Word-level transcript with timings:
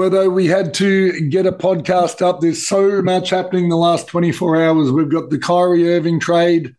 Wortho, 0.00 0.32
we 0.32 0.46
had 0.46 0.72
to 0.74 1.28
get 1.28 1.44
a 1.44 1.52
podcast 1.52 2.22
up. 2.22 2.40
There's 2.40 2.66
so 2.66 3.02
much 3.02 3.28
happening 3.28 3.68
the 3.68 3.76
last 3.76 4.06
24 4.06 4.62
hours. 4.62 4.90
We've 4.90 5.10
got 5.10 5.28
the 5.28 5.38
Kyrie 5.38 5.92
Irving 5.92 6.18
trade, 6.18 6.74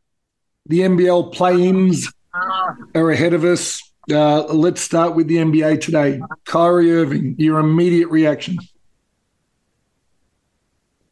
the 0.66 0.80
NBL 0.80 1.32
play-ins 1.32 2.12
are 2.34 3.12
ahead 3.12 3.34
of 3.34 3.44
us. 3.44 3.80
Uh, 4.12 4.46
let's 4.46 4.82
start 4.82 5.16
with 5.16 5.28
the 5.28 5.36
NBA 5.36 5.82
today. 5.82 6.20
Kyrie 6.46 6.92
Irving, 6.92 7.36
your 7.38 7.60
immediate 7.60 8.10
reaction. 8.10 8.58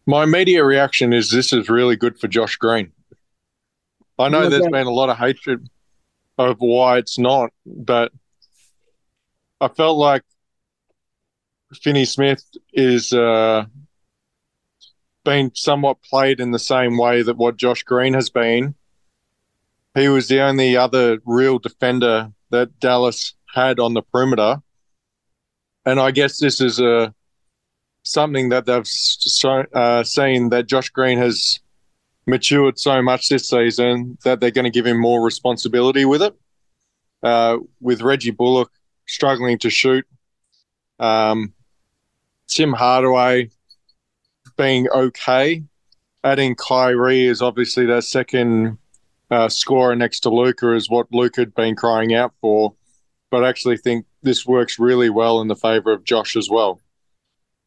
My 0.07 0.23
immediate 0.23 0.65
reaction 0.65 1.13
is 1.13 1.29
this 1.29 1.53
is 1.53 1.69
really 1.69 1.95
good 1.95 2.19
for 2.19 2.27
Josh 2.27 2.55
Green. 2.55 2.91
I 4.17 4.29
know 4.29 4.49
there's 4.49 4.67
been 4.67 4.87
a 4.87 4.91
lot 4.91 5.09
of 5.09 5.17
hatred 5.17 5.69
of 6.39 6.57
why 6.57 6.97
it's 6.97 7.19
not, 7.19 7.51
but 7.67 8.11
I 9.61 9.67
felt 9.67 9.99
like 9.99 10.23
Finney 11.73 12.05
Smith 12.05 12.43
is 12.73 13.13
uh, 13.13 13.65
being 15.23 15.51
somewhat 15.53 16.01
played 16.01 16.39
in 16.39 16.51
the 16.51 16.59
same 16.59 16.97
way 16.97 17.21
that 17.21 17.37
what 17.37 17.57
Josh 17.57 17.83
Green 17.83 18.13
has 18.13 18.29
been. 18.29 18.75
He 19.95 20.07
was 20.07 20.27
the 20.27 20.41
only 20.41 20.77
other 20.77 21.19
real 21.25 21.59
defender 21.59 22.31
that 22.51 22.79
Dallas 22.79 23.33
had 23.53 23.79
on 23.79 23.93
the 23.93 24.01
perimeter, 24.01 24.61
and 25.85 25.99
I 25.99 26.11
guess 26.11 26.39
this 26.39 26.61
is 26.61 26.79
a 26.79 27.13
something 28.03 28.49
that 28.49 28.65
they've 28.65 28.87
so, 28.87 29.65
uh, 29.73 30.03
seen 30.03 30.49
that 30.49 30.67
Josh 30.67 30.89
Green 30.89 31.17
has 31.17 31.59
matured 32.25 32.79
so 32.79 33.01
much 33.01 33.29
this 33.29 33.49
season 33.49 34.17
that 34.23 34.39
they're 34.39 34.51
going 34.51 34.65
to 34.65 34.71
give 34.71 34.85
him 34.85 34.99
more 34.99 35.23
responsibility 35.23 36.05
with 36.05 36.21
it. 36.21 36.35
Uh, 37.21 37.57
with 37.81 38.01
Reggie 38.01 38.31
Bullock 38.31 38.71
struggling 39.05 39.57
to 39.59 39.69
shoot, 39.69 40.05
um, 40.99 41.53
Tim 42.49 42.73
Hardaway 42.73 43.49
being 44.57 44.89
okay, 44.89 45.63
adding 46.23 46.55
Kyrie 46.55 47.25
is 47.25 47.41
obviously 47.41 47.85
their 47.85 48.01
second 48.01 48.77
uh, 49.31 49.47
scorer 49.47 49.95
next 49.95 50.21
to 50.21 50.29
Luka 50.29 50.73
is 50.73 50.89
what 50.89 51.07
Luka 51.11 51.41
had 51.41 51.53
been 51.53 51.75
crying 51.75 52.13
out 52.13 52.33
for. 52.41 52.73
But 53.31 53.43
I 53.43 53.49
actually 53.49 53.77
think 53.77 54.05
this 54.23 54.45
works 54.45 54.79
really 54.79 55.09
well 55.09 55.39
in 55.41 55.47
the 55.47 55.55
favor 55.55 55.91
of 55.91 56.03
Josh 56.03 56.35
as 56.35 56.49
well. 56.49 56.81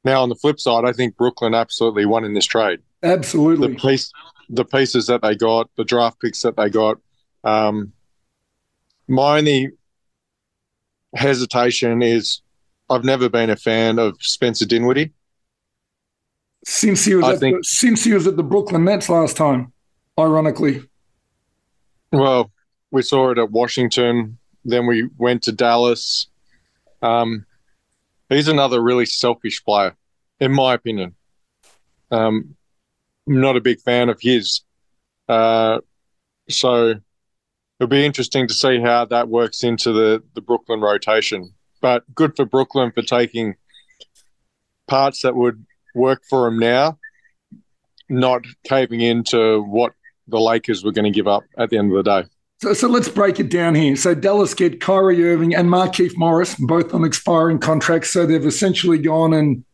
Now, 0.04 0.22
on 0.22 0.28
the 0.28 0.34
flip 0.34 0.58
side, 0.58 0.84
I 0.84 0.92
think 0.92 1.16
Brooklyn 1.16 1.54
absolutely 1.54 2.04
won 2.04 2.24
in 2.24 2.34
this 2.34 2.46
trade. 2.46 2.80
The 3.00 3.08
Absolutely. 3.08 3.76
piece, 3.76 4.12
the 4.48 4.64
pieces 4.64 5.06
that 5.06 5.22
they 5.22 5.36
got, 5.36 5.70
the 5.76 5.84
draft 5.84 6.20
picks 6.20 6.42
that 6.42 6.56
they 6.56 6.68
got. 6.68 6.98
Um, 7.44 7.92
my 9.06 9.38
only 9.38 9.70
hesitation 11.14 12.02
is 12.02 12.42
I've 12.92 13.04
never 13.04 13.28
been 13.28 13.50
a 13.50 13.56
fan 13.56 13.98
of 13.98 14.16
Spencer 14.20 14.66
Dinwiddie. 14.66 15.12
Since 16.64 17.04
he 17.04 17.14
was 17.14 17.24
I 17.24 17.32
at 17.32 17.38
think- 17.40 17.56
the, 17.58 17.64
since 17.64 18.04
he 18.04 18.12
was 18.12 18.26
at 18.26 18.36
the 18.36 18.42
Brooklyn 18.42 18.84
Nets 18.84 19.08
last 19.08 19.36
time, 19.36 19.72
ironically. 20.18 20.82
Well, 22.12 22.52
we 22.90 23.02
saw 23.02 23.30
it 23.30 23.38
at 23.38 23.50
Washington. 23.50 24.38
Then 24.64 24.86
we 24.86 25.08
went 25.16 25.42
to 25.44 25.52
Dallas. 25.52 26.28
Um, 27.00 27.46
he's 28.28 28.48
another 28.48 28.80
really 28.80 29.06
selfish 29.06 29.64
player, 29.64 29.96
in 30.38 30.52
my 30.52 30.74
opinion. 30.74 31.14
Um, 32.10 32.54
I'm 33.26 33.40
not 33.40 33.56
a 33.56 33.60
big 33.60 33.80
fan 33.80 34.08
of 34.08 34.20
his. 34.20 34.60
Uh, 35.28 35.80
so 36.48 36.94
it'll 37.80 37.88
be 37.88 38.04
interesting 38.04 38.46
to 38.46 38.54
see 38.54 38.78
how 38.80 39.06
that 39.06 39.28
works 39.28 39.64
into 39.64 39.92
the, 39.92 40.22
the 40.34 40.42
Brooklyn 40.42 40.80
rotation. 40.80 41.54
But 41.82 42.04
good 42.14 42.34
for 42.34 42.46
Brooklyn 42.46 42.92
for 42.92 43.02
taking 43.02 43.56
parts 44.88 45.20
that 45.22 45.36
would 45.36 45.66
work 45.94 46.22
for 46.30 46.46
him 46.46 46.58
now, 46.58 46.98
not 48.08 48.44
caving 48.64 49.02
into 49.02 49.60
what 49.62 49.92
the 50.28 50.40
Lakers 50.40 50.84
were 50.84 50.92
going 50.92 51.04
to 51.04 51.10
give 51.10 51.28
up 51.28 51.42
at 51.58 51.68
the 51.68 51.76
end 51.76 51.92
of 51.92 52.02
the 52.02 52.22
day. 52.22 52.28
So, 52.62 52.72
so 52.72 52.88
let's 52.88 53.08
break 53.08 53.40
it 53.40 53.50
down 53.50 53.74
here. 53.74 53.96
So 53.96 54.14
Dallas 54.14 54.54
get 54.54 54.80
Kyrie 54.80 55.24
Irving 55.24 55.54
and 55.54 55.68
Markieff 55.68 56.16
Morris, 56.16 56.54
both 56.54 56.94
on 56.94 57.04
expiring 57.04 57.58
contracts. 57.58 58.10
So 58.10 58.24
they've 58.24 58.46
essentially 58.46 58.98
gone 58.98 59.34
and 59.34 59.64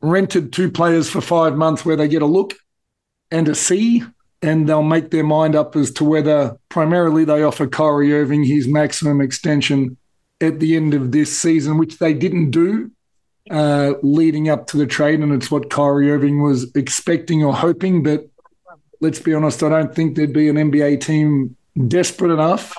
rented 0.00 0.52
two 0.52 0.68
players 0.68 1.08
for 1.08 1.20
five 1.20 1.56
months 1.56 1.84
where 1.84 1.94
they 1.94 2.08
get 2.08 2.22
a 2.22 2.26
look 2.26 2.54
and 3.30 3.48
a 3.48 3.54
see, 3.54 4.02
and 4.42 4.68
they'll 4.68 4.82
make 4.82 5.12
their 5.12 5.22
mind 5.22 5.54
up 5.54 5.76
as 5.76 5.92
to 5.92 6.04
whether 6.04 6.56
primarily 6.68 7.24
they 7.24 7.44
offer 7.44 7.68
Kyrie 7.68 8.12
Irving 8.12 8.42
his 8.42 8.66
maximum 8.66 9.20
extension 9.20 9.96
at 10.42 10.60
the 10.60 10.76
end 10.76 10.94
of 10.94 11.12
this 11.12 11.36
season, 11.36 11.78
which 11.78 11.98
they 11.98 12.12
didn't 12.12 12.50
do 12.50 12.90
uh, 13.50 13.94
leading 14.02 14.48
up 14.48 14.66
to 14.68 14.76
the 14.76 14.86
trade. 14.86 15.20
And 15.20 15.32
it's 15.32 15.50
what 15.50 15.70
Kyrie 15.70 16.10
Irving 16.10 16.42
was 16.42 16.74
expecting 16.74 17.44
or 17.44 17.54
hoping. 17.54 18.02
But 18.02 18.28
let's 19.00 19.20
be 19.20 19.34
honest, 19.34 19.62
I 19.62 19.68
don't 19.68 19.94
think 19.94 20.16
there'd 20.16 20.32
be 20.32 20.48
an 20.48 20.56
NBA 20.56 21.00
team 21.00 21.56
desperate 21.88 22.32
enough 22.32 22.76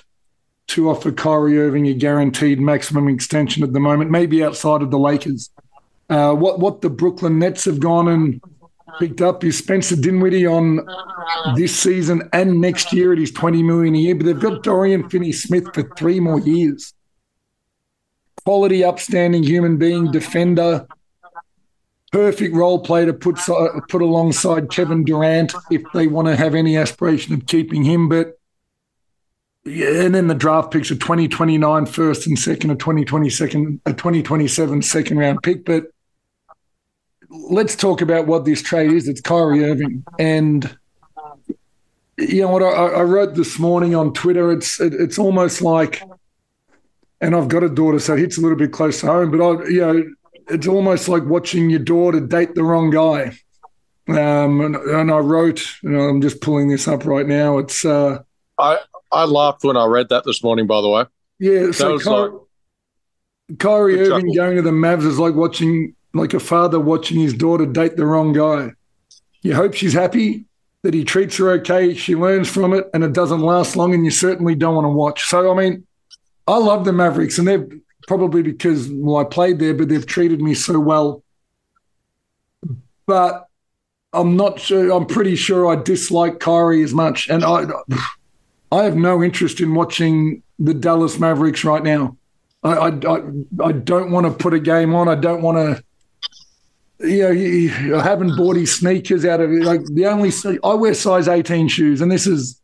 to 0.67 0.89
offer 0.89 1.11
Kyrie 1.11 1.59
Irving 1.59 1.87
a 1.87 1.93
guaranteed 1.93 2.59
maximum 2.59 3.07
extension 3.09 3.63
at 3.63 3.73
the 3.73 3.79
moment, 3.79 4.11
maybe 4.11 4.43
outside 4.43 4.81
of 4.81 4.91
the 4.91 4.99
Lakers. 4.99 5.49
Uh, 6.09 6.33
what 6.33 6.59
what 6.59 6.81
the 6.81 6.89
Brooklyn 6.89 7.39
Nets 7.39 7.65
have 7.65 7.79
gone 7.79 8.07
and 8.07 8.41
picked 8.99 9.21
up 9.21 9.43
is 9.43 9.57
Spencer 9.57 9.95
Dinwiddie 9.95 10.45
on 10.45 10.87
this 11.55 11.77
season 11.77 12.29
and 12.33 12.61
next 12.61 12.93
year 12.93 13.11
at 13.11 13.19
his 13.19 13.31
20 13.31 13.63
million 13.63 13.95
a 13.95 13.97
year, 13.97 14.15
but 14.15 14.25
they've 14.25 14.39
got 14.39 14.63
Dorian 14.63 15.09
Finney 15.09 15.31
Smith 15.31 15.65
for 15.73 15.83
three 15.97 16.19
more 16.19 16.39
years. 16.39 16.93
Quality, 18.45 18.83
upstanding 18.83 19.43
human 19.43 19.77
being, 19.77 20.11
defender, 20.11 20.85
perfect 22.11 22.55
role 22.55 22.79
player 22.79 23.07
to 23.07 23.13
put 23.13 23.37
put 23.89 24.01
alongside 24.01 24.69
Kevin 24.69 25.03
Durant 25.03 25.53
if 25.71 25.81
they 25.93 26.07
want 26.07 26.27
to 26.27 26.35
have 26.35 26.53
any 26.53 26.77
aspiration 26.77 27.33
of 27.33 27.45
keeping 27.47 27.83
him. 27.83 28.09
But 28.09 28.37
yeah, 29.65 30.03
and 30.03 30.13
then 30.13 30.27
the 30.27 30.35
draft 30.35 30.71
picks 30.71 30.91
are 30.91 30.95
2029 30.95 31.85
first 31.85 32.27
and 32.27 32.37
second, 32.37 32.69
a 32.71 32.75
2022, 32.75 33.79
a 33.85 33.93
2027 33.93 34.81
second 34.81 35.17
round 35.17 35.41
pick. 35.41 35.63
But 35.65 35.85
let's 37.29 37.75
talk 37.75 38.01
about 38.01 38.27
what 38.27 38.45
this 38.45 38.61
trade 38.61 38.91
is. 38.91 39.07
It's 39.07 39.21
Kyrie 39.21 39.63
Irving. 39.63 40.03
And 40.19 40.77
you 42.17 42.41
know 42.41 42.49
what 42.49 42.61
I, 42.61 42.67
I 42.67 43.03
wrote 43.03 43.35
this 43.35 43.57
morning 43.57 43.95
on 43.95 44.13
Twitter? 44.13 44.51
It's 44.51 44.79
it, 44.79 44.93
it's 44.93 45.17
almost 45.17 45.61
like, 45.61 46.03
and 47.23 47.33
I've 47.35 47.47
got 47.47 47.63
a 47.63 47.69
daughter, 47.69 47.99
so 47.99 48.13
it 48.13 48.19
hits 48.19 48.37
a 48.37 48.41
little 48.41 48.57
bit 48.57 48.73
close 48.73 48.99
to 48.99 49.07
home, 49.07 49.31
but 49.31 49.41
I, 49.41 49.67
you 49.69 49.79
know, 49.79 50.03
it's 50.49 50.67
almost 50.67 51.07
like 51.07 51.23
watching 51.23 51.69
your 51.69 51.79
daughter 51.79 52.19
date 52.19 52.53
the 52.53 52.63
wrong 52.63 52.89
guy. 52.89 53.37
Um, 54.09 54.59
and, 54.59 54.75
and 54.75 55.09
I 55.09 55.19
wrote, 55.19 55.63
you 55.81 55.91
know, 55.91 56.01
I'm 56.01 56.21
just 56.21 56.41
pulling 56.41 56.67
this 56.67 56.85
up 56.85 57.05
right 57.05 57.25
now. 57.25 57.59
It's, 57.59 57.85
uh, 57.85 58.19
I, 58.59 58.79
I 59.09 59.23
laughed 59.23 59.63
when 59.63 59.77
I 59.77 59.85
read 59.85 60.09
that 60.09 60.25
this 60.25 60.43
morning, 60.43 60.67
by 60.67 60.81
the 60.81 60.89
way. 60.89 61.05
Yeah, 61.39 61.71
so 61.71 61.97
Ky- 61.97 62.09
like- 62.09 63.59
Kyrie 63.59 64.01
Irving 64.01 64.33
chuckle. 64.33 64.35
going 64.35 64.55
to 64.57 64.61
the 64.61 64.71
Mavs 64.71 65.05
is 65.05 65.17
like 65.17 65.33
watching, 65.35 65.95
like 66.13 66.33
a 66.33 66.41
father 66.41 66.79
watching 66.79 67.21
his 67.21 67.33
daughter 67.33 67.65
date 67.65 67.95
the 67.95 68.05
wrong 68.05 68.33
guy. 68.33 68.71
You 69.43 69.55
hope 69.55 69.73
she's 69.73 69.93
happy, 69.93 70.45
that 70.81 70.93
he 70.93 71.05
treats 71.05 71.37
her 71.37 71.51
okay, 71.51 71.93
she 71.93 72.15
learns 72.15 72.49
from 72.49 72.73
it, 72.73 72.89
and 72.93 73.01
it 73.05 73.13
doesn't 73.13 73.39
last 73.41 73.77
long, 73.77 73.93
and 73.93 74.03
you 74.03 74.11
certainly 74.11 74.55
don't 74.55 74.75
want 74.75 74.85
to 74.85 74.89
watch. 74.89 75.23
So, 75.23 75.49
I 75.49 75.55
mean, 75.55 75.87
I 76.47 76.57
love 76.57 76.85
the 76.85 76.93
Mavericks, 76.93 77.37
and 77.37 77.47
they're 77.47 77.67
probably 78.07 78.41
because, 78.41 78.89
well, 78.91 79.17
I 79.17 79.23
played 79.23 79.59
there, 79.59 79.73
but 79.73 79.89
they've 79.89 80.05
treated 80.05 80.41
me 80.41 80.53
so 80.53 80.79
well. 80.79 81.23
But 83.05 83.47
I'm 84.11 84.35
not 84.35 84.59
sure, 84.59 84.91
I'm 84.91 85.05
pretty 85.05 85.35
sure 85.35 85.67
I 85.67 85.81
dislike 85.81 86.39
Kyrie 86.39 86.83
as 86.83 86.93
much. 86.93 87.29
And 87.29 87.43
I, 87.43 87.65
I 88.71 88.83
have 88.83 88.95
no 88.95 89.23
interest 89.23 89.59
in 89.59 89.73
watching 89.73 90.43
the 90.59 90.73
Dallas 90.73 91.19
Mavericks 91.19 91.63
right 91.63 91.83
now. 91.83 92.17
I, 92.63 92.73
I, 92.73 92.87
I, 92.89 93.21
I 93.63 93.71
don't 93.71 94.11
want 94.11 94.25
to 94.25 94.31
put 94.31 94.53
a 94.53 94.59
game 94.59 94.95
on. 94.95 95.09
I 95.09 95.15
don't 95.15 95.41
want 95.41 95.57
to. 95.57 95.83
You 96.99 97.69
know, 97.89 97.99
I 97.99 98.03
haven't 98.03 98.37
bought 98.37 98.55
his 98.55 98.73
sneakers 98.73 99.25
out 99.25 99.41
of 99.41 99.51
it. 99.51 99.63
Like 99.63 99.83
the 99.85 100.05
only 100.05 100.31
I 100.63 100.73
wear 100.73 100.93
size 100.93 101.27
18 101.27 101.67
shoes, 101.67 101.99
and 101.99 102.09
this 102.09 102.25
is 102.25 102.61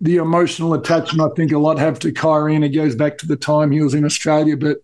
the 0.00 0.16
emotional 0.16 0.74
attachment 0.74 1.32
I 1.32 1.34
think 1.34 1.52
a 1.52 1.58
lot 1.58 1.78
have 1.78 1.98
to 2.00 2.12
Kyrie, 2.12 2.56
and 2.56 2.64
it 2.64 2.70
goes 2.70 2.94
back 2.94 3.18
to 3.18 3.26
the 3.26 3.36
time 3.36 3.70
he 3.70 3.80
was 3.80 3.94
in 3.94 4.04
Australia. 4.04 4.56
But 4.56 4.78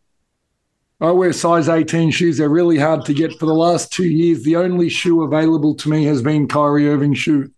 I 1.01 1.11
wear 1.11 1.33
size 1.33 1.69
18 1.69 2.11
shoes. 2.11 2.39
They're 2.39 2.49
really 2.49 2.79
hard 2.79 3.05
to 3.07 3.15
get. 3.15 3.39
For 3.39 3.47
the 3.47 3.55
last 3.55 3.93
two 3.93 4.09
years, 4.09 4.45
the 4.45 4.57
only 4.57 4.89
shoe 4.89 5.23
available 5.23 5.75
to 5.77 5.89
me 5.89 6.05
has 6.05 6.23
been 6.23 6.47
Kyrie 6.47 6.89
Irving 6.89 7.15
shoe. 7.15 7.51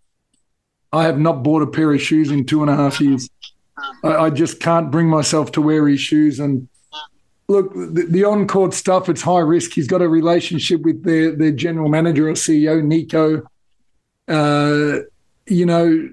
I 0.93 1.04
have 1.04 1.19
not 1.19 1.43
bought 1.43 1.62
a 1.62 1.66
pair 1.66 1.93
of 1.93 2.00
shoes 2.00 2.31
in 2.31 2.46
two 2.46 2.62
and 2.62 2.70
a 2.70 2.76
half 2.76 3.00
years. 3.00 3.28
I, 4.05 4.08
I 4.08 4.31
just 4.31 4.60
can't 4.60 4.90
bring 4.90 5.08
myself 5.08 5.52
to 5.52 5.62
wear 5.62 5.88
his 5.88 6.00
shoes. 6.00 6.38
And 6.38 6.69
look, 7.48 7.72
the, 7.72 8.06
the 8.08 8.25
on 8.25 8.46
court 8.46 8.75
stuff, 8.75 9.08
it's 9.08 9.22
high 9.22 9.40
risk. 9.40 9.72
He's 9.72 9.88
got 9.88 10.02
a 10.02 10.08
relationship 10.08 10.82
with 10.82 11.02
their, 11.02 11.34
their 11.34 11.52
general 11.52 11.88
manager 11.88 12.28
or 12.28 12.34
CEO, 12.34 12.82
Nico. 12.84 13.43
Uh, 14.28 14.98
you 15.46 15.66
know, 15.66 16.08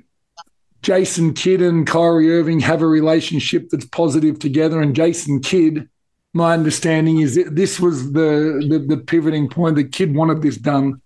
Jason 0.82 1.34
Kidd 1.34 1.62
and 1.62 1.86
Kyrie 1.86 2.32
Irving 2.32 2.60
have 2.62 2.82
a 2.82 2.88
relationship 2.88 3.70
that's 3.70 3.86
positive 3.86 4.40
together. 4.40 4.82
And 4.82 4.96
Jason 4.96 5.42
Kidd, 5.42 5.90
my 6.34 6.54
understanding 6.54 7.20
is 7.20 7.36
that 7.36 7.56
this 7.56 7.80
was 7.80 8.14
the, 8.14 8.66
the, 8.70 8.80
the 8.80 8.98
pivoting 8.98 9.50
point. 9.50 9.76
The 9.76 9.84
Kidd 9.84 10.16
wanted 10.16 10.42
this 10.42 10.58
done. 10.58 11.02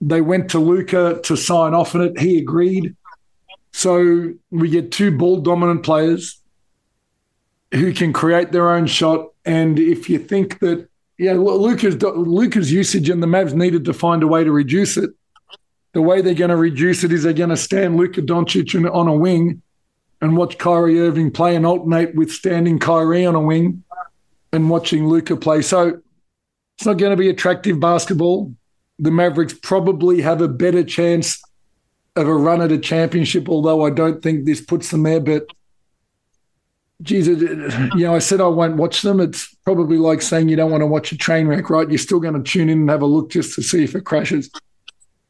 They 0.00 0.20
went 0.20 0.50
to 0.50 0.58
Luka 0.58 1.20
to 1.24 1.36
sign 1.36 1.72
off 1.72 1.94
on 1.94 2.02
it. 2.02 2.18
He 2.18 2.38
agreed. 2.38 2.94
So 3.72 4.32
we 4.50 4.68
get 4.68 4.92
two 4.92 5.16
ball 5.16 5.40
dominant 5.40 5.82
players 5.82 6.40
who 7.72 7.92
can 7.92 8.12
create 8.12 8.52
their 8.52 8.70
own 8.70 8.86
shot. 8.86 9.28
And 9.44 9.78
if 9.78 10.08
you 10.10 10.18
think 10.18 10.60
that, 10.60 10.88
yeah, 11.18 11.32
Luca's 11.32 12.00
Luka's 12.02 12.72
usage 12.72 13.08
and 13.08 13.22
the 13.22 13.26
Mavs 13.26 13.54
needed 13.54 13.84
to 13.86 13.92
find 13.92 14.22
a 14.22 14.26
way 14.26 14.44
to 14.44 14.52
reduce 14.52 14.96
it. 14.96 15.10
The 15.94 16.02
way 16.02 16.20
they're 16.20 16.34
going 16.34 16.50
to 16.50 16.56
reduce 16.56 17.04
it 17.04 17.12
is 17.12 17.22
they're 17.22 17.32
going 17.32 17.50
to 17.50 17.56
stand 17.56 17.96
Luka 17.96 18.20
Doncic 18.20 18.74
on 18.92 19.08
a 19.08 19.14
wing 19.14 19.62
and 20.20 20.36
watch 20.36 20.58
Kyrie 20.58 21.00
Irving 21.00 21.30
play 21.30 21.54
and 21.54 21.64
alternate 21.64 22.14
with 22.14 22.30
standing 22.30 22.78
Kyrie 22.78 23.24
on 23.24 23.34
a 23.34 23.40
wing 23.40 23.84
and 24.52 24.68
watching 24.68 25.06
Luka 25.06 25.36
play. 25.36 25.62
So 25.62 26.00
it's 26.76 26.86
not 26.86 26.98
going 26.98 27.12
to 27.12 27.16
be 27.16 27.28
attractive 27.28 27.78
basketball. 27.78 28.52
The 28.98 29.10
Mavericks 29.10 29.54
probably 29.54 30.20
have 30.22 30.40
a 30.40 30.48
better 30.48 30.82
chance 30.82 31.40
of 32.16 32.28
a 32.28 32.34
run 32.34 32.62
at 32.62 32.72
a 32.72 32.78
championship, 32.78 33.48
although 33.48 33.84
I 33.84 33.90
don't 33.90 34.22
think 34.22 34.44
this 34.44 34.60
puts 34.60 34.90
them 34.90 35.04
there. 35.04 35.20
But 35.20 35.46
geez, 37.02 37.28
you 37.28 37.36
know, 37.94 38.14
I 38.14 38.20
said 38.20 38.40
I 38.40 38.48
won't 38.48 38.76
watch 38.76 39.02
them. 39.02 39.20
It's 39.20 39.54
probably 39.64 39.98
like 39.98 40.22
saying 40.22 40.48
you 40.48 40.56
don't 40.56 40.70
want 40.70 40.82
to 40.82 40.86
watch 40.86 41.12
a 41.12 41.16
train 41.16 41.46
wreck, 41.46 41.70
right? 41.70 41.88
You're 41.88 41.98
still 41.98 42.20
going 42.20 42.34
to 42.34 42.42
tune 42.42 42.68
in 42.68 42.80
and 42.80 42.90
have 42.90 43.02
a 43.02 43.06
look 43.06 43.30
just 43.30 43.54
to 43.54 43.62
see 43.62 43.84
if 43.84 43.94
it 43.94 44.04
crashes. 44.04 44.50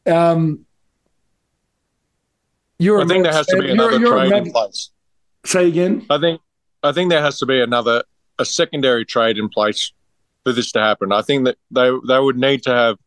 Um, 0.06 0.67
you're 2.79 3.01
I 3.01 3.06
think 3.06 3.25
there 3.25 3.33
has 3.33 3.47
to 3.47 3.59
be 3.59 3.71
another 3.71 3.93
you're, 3.93 4.01
you're 4.01 4.29
trade 4.29 4.47
in 4.47 4.53
place. 4.53 4.91
Say 5.45 5.69
again. 5.69 6.06
I 6.11 6.19
think 6.19 6.41
I 6.83 6.93
think 6.93 7.11
there 7.11 7.23
has 7.23 7.39
to 7.39 7.47
be 7.47 7.61
another 7.61 8.05
a 8.39 8.45
secondary 8.45 9.05
trade 9.05 9.39
in 9.39 9.49
place 9.49 9.93
for 10.45 10.53
this 10.53 10.73
to 10.73 10.81
happen. 10.81 11.12
I 11.12 11.23
think 11.23 11.45
that 11.45 11.56
they 11.71 11.91
they 12.06 12.19
would 12.19 12.37
need 12.37 12.62
to 12.65 12.71
have 12.71 12.99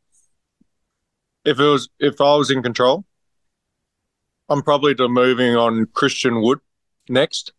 if 1.45 1.59
it 1.59 1.63
was 1.63 1.89
if 1.99 2.19
I 2.19 2.35
was 2.35 2.51
in 2.51 2.63
control, 2.63 3.05
I'm 4.49 4.61
probably 4.61 4.95
moving 4.97 5.55
on 5.55 5.87
Christian 5.93 6.41
Wood 6.41 6.59
next. 7.09 7.53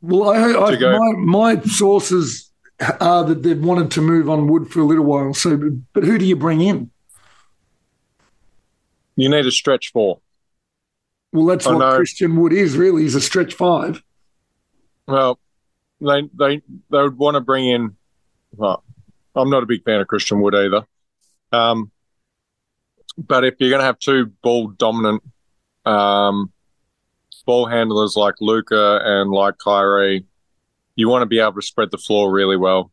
Well, 0.00 0.30
I, 0.30 0.52
I 0.52 0.98
my, 0.98 1.54
my 1.54 1.62
sources 1.62 2.50
are 3.00 3.24
that 3.24 3.42
they've 3.42 3.62
wanted 3.62 3.90
to 3.92 4.00
move 4.00 4.28
on 4.28 4.48
Wood 4.48 4.70
for 4.70 4.80
a 4.80 4.84
little 4.84 5.04
while. 5.04 5.32
So, 5.32 5.56
but 5.92 6.04
who 6.04 6.18
do 6.18 6.24
you 6.24 6.36
bring 6.36 6.60
in? 6.60 6.90
You 9.16 9.28
need 9.28 9.46
a 9.46 9.50
stretch 9.50 9.92
four. 9.92 10.20
Well, 11.32 11.46
that's 11.46 11.66
what 11.66 11.96
Christian 11.96 12.36
Wood 12.36 12.52
is. 12.52 12.76
Really, 12.76 13.02
he's 13.02 13.14
a 13.14 13.20
stretch 13.20 13.54
five. 13.54 14.02
Well, 15.06 15.38
they 16.00 16.22
they 16.34 16.62
they 16.90 17.02
would 17.02 17.18
want 17.18 17.34
to 17.34 17.40
bring 17.40 17.68
in. 17.68 17.96
Well, 18.56 18.84
I'm 19.34 19.50
not 19.50 19.62
a 19.62 19.66
big 19.66 19.84
fan 19.84 20.00
of 20.00 20.06
Christian 20.06 20.40
Wood 20.40 20.54
either. 20.54 20.86
Um, 21.52 21.90
but 23.18 23.44
if 23.44 23.54
you're 23.58 23.70
going 23.70 23.80
to 23.80 23.86
have 23.86 23.98
two 23.98 24.26
ball 24.42 24.68
dominant 24.68 25.22
um, 25.84 26.52
ball 27.46 27.66
handlers 27.66 28.16
like 28.16 28.34
Luka 28.40 29.00
and 29.02 29.30
like 29.30 29.58
Kyrie, 29.58 30.26
you 30.96 31.08
want 31.08 31.22
to 31.22 31.26
be 31.26 31.38
able 31.38 31.54
to 31.54 31.62
spread 31.62 31.90
the 31.90 31.98
floor 31.98 32.32
really 32.32 32.56
well. 32.56 32.90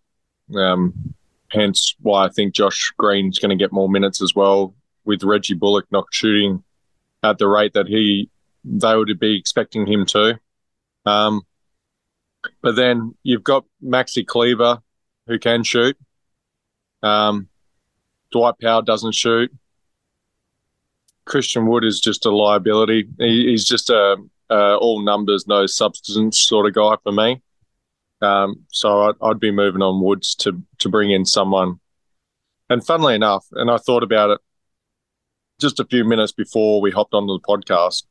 Um, 0.56 1.16
hence 1.50 1.96
why 2.00 2.26
I 2.26 2.30
think 2.30 2.54
Josh 2.54 2.94
Green's 2.98 3.40
going 3.40 3.58
to 3.58 3.62
get 3.62 3.72
more 3.72 3.90
minutes 3.90 4.22
as 4.22 4.34
well, 4.36 4.76
with 5.06 5.24
Reggie 5.24 5.54
Bullock 5.54 5.86
not 5.92 6.06
shooting 6.12 6.64
at 7.22 7.38
the 7.38 7.48
rate 7.48 7.74
that 7.74 7.88
he 7.88 8.30
they 8.66 8.96
would 8.96 9.20
be 9.20 9.38
expecting 9.38 9.86
him 9.86 10.06
to. 10.06 10.40
Um, 11.06 11.42
but 12.62 12.76
then 12.76 13.16
you've 13.24 13.44
got 13.44 13.66
Maxi 13.84 14.26
Kleber 14.26 14.80
who 15.28 15.40
can 15.40 15.64
shoot. 15.64 15.98
Um, 17.02 17.50
Dwight 18.32 18.56
Powell 18.62 18.82
doesn't 18.82 19.16
shoot. 19.16 19.52
Christian 21.26 21.68
Wood 21.68 21.86
is 21.86 22.00
just 22.00 22.26
a 22.26 22.32
liability. 22.32 23.08
He, 23.18 23.50
he's 23.50 23.66
just 23.66 23.90
a, 23.90 24.18
a, 24.50 24.76
all 24.76 25.02
numbers, 25.02 25.48
no 25.48 25.66
substance 25.66 26.40
sort 26.40 26.66
of 26.68 26.74
guy 26.74 26.96
for 27.04 27.12
me. 27.12 27.42
Um, 28.22 28.64
so 28.72 29.04
I'd, 29.04 29.16
I'd, 29.22 29.40
be 29.40 29.52
moving 29.52 29.82
on 29.82 30.02
Woods 30.02 30.34
to 30.36 30.62
to 30.80 30.90
bring 30.90 31.12
in 31.12 31.26
someone. 31.26 31.80
And 32.70 32.86
funnily 32.86 33.16
enough, 33.16 33.46
and 33.52 33.70
I 33.70 33.78
thought 33.78 34.04
about 34.04 34.30
it 34.30 34.40
just 35.64 35.80
a 35.80 35.86
few 35.86 36.04
minutes 36.04 36.32
before 36.32 36.82
we 36.82 36.92
hopped 36.92 37.14
onto 37.14 37.34
the 37.34 37.40
podcast. 37.40 38.04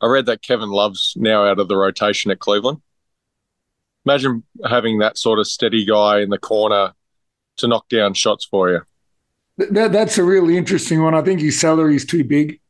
I 0.00 0.06
read 0.06 0.26
that 0.26 0.42
Kevin 0.42 0.70
Love's 0.70 1.14
now 1.16 1.46
out 1.46 1.58
of 1.58 1.68
the 1.68 1.76
rotation 1.76 2.30
at 2.30 2.40
Cleveland. 2.40 2.82
Imagine 4.04 4.42
having 4.68 4.98
that 4.98 5.16
sort 5.16 5.38
of 5.38 5.46
steady 5.46 5.84
guy 5.84 6.20
in 6.20 6.30
the 6.30 6.38
corner 6.38 6.92
to 7.58 7.68
knock 7.68 7.88
down 7.88 8.14
shots 8.14 8.44
for 8.44 8.70
you. 8.70 8.80
That, 9.58 9.92
that's 9.92 10.18
a 10.18 10.24
really 10.24 10.56
interesting 10.56 11.02
one. 11.02 11.14
I 11.14 11.22
think 11.22 11.40
his 11.40 11.60
salary 11.60 11.96
is 11.96 12.04
too 12.04 12.24
big. 12.24 12.60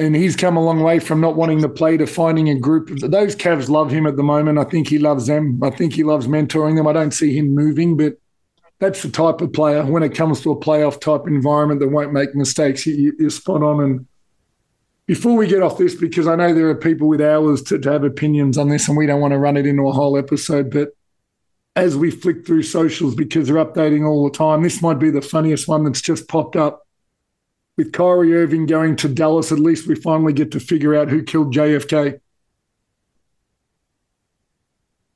And 0.00 0.14
he's 0.16 0.36
come 0.36 0.56
a 0.56 0.64
long 0.64 0.80
way 0.80 0.98
from 0.98 1.20
not 1.20 1.36
wanting 1.36 1.60
to 1.62 1.68
play 1.68 1.96
to 1.96 2.06
finding 2.06 2.48
a 2.48 2.58
group. 2.58 2.88
Those 3.00 3.36
Cavs 3.36 3.68
love 3.68 3.90
him 3.90 4.06
at 4.06 4.16
the 4.16 4.22
moment. 4.22 4.58
I 4.58 4.64
think 4.64 4.88
he 4.88 4.98
loves 4.98 5.26
them. 5.26 5.60
I 5.62 5.70
think 5.70 5.92
he 5.92 6.04
loves 6.04 6.26
mentoring 6.26 6.76
them. 6.76 6.86
I 6.86 6.92
don't 6.92 7.12
see 7.12 7.36
him 7.36 7.54
moving, 7.54 7.96
but 7.96 8.14
that's 8.78 9.02
the 9.02 9.10
type 9.10 9.40
of 9.40 9.52
player 9.52 9.84
when 9.84 10.02
it 10.02 10.14
comes 10.14 10.40
to 10.42 10.52
a 10.52 10.56
playoff 10.56 11.00
type 11.00 11.26
environment 11.26 11.80
that 11.80 11.88
won't 11.88 12.12
make 12.12 12.34
mistakes. 12.34 12.86
You, 12.86 13.12
are 13.20 13.30
spot 13.30 13.62
on. 13.62 13.82
And 13.82 14.06
before 15.06 15.36
we 15.36 15.48
get 15.48 15.62
off 15.62 15.78
this, 15.78 15.94
because 15.94 16.28
I 16.28 16.36
know 16.36 16.54
there 16.54 16.68
are 16.68 16.74
people 16.76 17.08
with 17.08 17.20
hours 17.20 17.62
to, 17.64 17.78
to 17.78 17.92
have 17.92 18.04
opinions 18.04 18.56
on 18.56 18.68
this, 18.68 18.88
and 18.88 18.96
we 18.96 19.06
don't 19.06 19.20
want 19.20 19.32
to 19.32 19.38
run 19.38 19.56
it 19.56 19.66
into 19.66 19.88
a 19.88 19.92
whole 19.92 20.16
episode, 20.16 20.70
but 20.70 20.90
as 21.78 21.96
we 21.96 22.10
flick 22.10 22.44
through 22.44 22.64
socials 22.64 23.14
because 23.14 23.46
they're 23.46 23.64
updating 23.64 24.04
all 24.04 24.24
the 24.24 24.36
time. 24.36 24.62
This 24.62 24.82
might 24.82 24.98
be 24.98 25.10
the 25.10 25.22
funniest 25.22 25.68
one 25.68 25.84
that's 25.84 26.00
just 26.00 26.26
popped 26.26 26.56
up. 26.56 26.84
With 27.76 27.92
Kyrie 27.92 28.34
Irving 28.34 28.66
going 28.66 28.96
to 28.96 29.08
Dallas, 29.08 29.52
at 29.52 29.60
least 29.60 29.86
we 29.86 29.94
finally 29.94 30.32
get 30.32 30.50
to 30.50 30.60
figure 30.60 30.96
out 30.96 31.08
who 31.08 31.22
killed 31.22 31.54
JFK. 31.54 32.18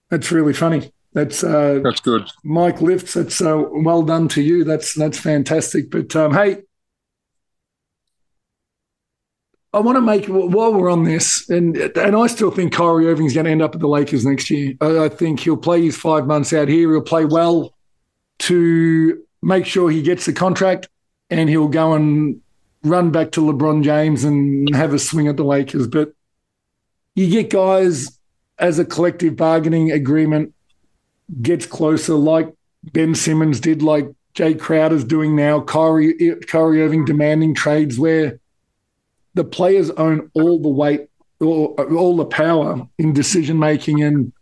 That's 0.09 0.31
really 0.31 0.53
funny. 0.53 0.93
That's 1.15 1.45
uh, 1.45 1.81
that's 1.85 2.01
good, 2.01 2.31
Mike 2.43 2.81
Lifts. 2.81 3.15
That's 3.15 3.41
uh, 3.43 3.65
well 3.71 4.03
done 4.03 4.29
to 4.29 4.43
you. 4.43 4.65
That's 4.65 4.95
that's 4.95 5.19
fantastic. 5.19 5.91
But 5.91 6.17
um, 6.17 6.33
hey, 6.33 6.63
I 9.75 9.81
want 9.81 9.97
to 9.97 10.01
make 10.01 10.27
while 10.27 10.73
we're 10.73 10.91
on 10.91 11.05
this, 11.05 11.49
and 11.51 11.77
and 11.77 12.17
I 12.17 12.27
still 12.29 12.51
think 12.51 12.73
Kyrie 12.73 13.09
Irving's 13.09 13.35
going 13.35 13.45
to 13.45 13.51
end 13.51 13.61
up 13.61 13.75
at 13.75 13.81
the 13.81 13.89
Lakers 13.89 14.25
next 14.25 14.49
year. 14.51 14.75
I, 14.81 15.05
I, 15.05 15.09
think 15.11 15.41
he'll 15.41 15.59
play 15.59 15.83
his 15.83 15.97
five 15.97 16.27
months 16.27 16.53
out 16.55 16.69
here. 16.69 16.91
He'll 16.91 17.03
play 17.03 17.27
well 17.27 17.75
to 18.41 19.23
make 19.43 19.67
sure 19.67 19.91
he 19.91 20.01
gets 20.01 20.25
the 20.25 20.33
contract, 20.33 20.89
and 21.29 21.49
he'll 21.49 21.69
go 21.69 21.93
and 21.93 22.41
run 22.85 23.11
back 23.11 23.33
to 23.33 23.41
LeBron 23.41 23.85
James 23.85 24.25
and 24.25 24.75
have 24.75 24.95
a 24.95 24.99
swing 24.99 25.29
at 25.29 25.37
the 25.37 25.45
Lakers. 25.45 25.87
But 25.87 26.13
you 27.15 27.29
get 27.29 27.51
guys 27.51 28.19
as 28.59 28.79
a 28.79 28.85
collective 28.85 29.37
bargaining 29.37 29.91
agreement 29.91 30.55
gets 31.41 31.67
closer, 31.67 32.15
like 32.15 32.53
Ben 32.85 33.15
Simmons 33.15 33.61
did, 33.61 33.83
like 33.83 34.09
Jae 34.35 34.59
Crowder's 34.59 35.05
doing 35.05 35.37
now. 35.37 35.61
Kyrie 35.61 36.37
Kyrie 36.47 36.83
Irving 36.83 37.05
demanding 37.05 37.55
trades 37.55 37.99
where 37.99 38.41
the 39.35 39.45
players 39.45 39.91
own 39.91 40.31
all 40.35 40.61
the 40.61 40.69
weight, 40.69 41.09
all, 41.41 41.75
all 41.97 42.17
the 42.17 42.25
power 42.25 42.87
in 42.99 43.13
decision 43.13 43.59
making, 43.59 44.03
and 44.03 44.33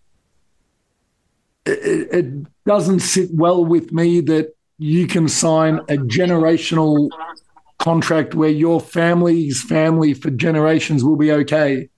it, 1.66 2.08
it 2.12 2.64
doesn't 2.64 3.00
sit 3.00 3.30
well 3.32 3.64
with 3.64 3.92
me 3.92 4.20
that 4.20 4.54
you 4.78 5.06
can 5.06 5.28
sign 5.28 5.78
a 5.88 5.96
generational 5.96 7.10
contract 7.78 8.34
where 8.34 8.50
your 8.50 8.80
family's 8.80 9.62
family 9.62 10.14
for 10.14 10.30
generations 10.30 11.04
will 11.04 11.16
be 11.16 11.32
okay. 11.32 11.88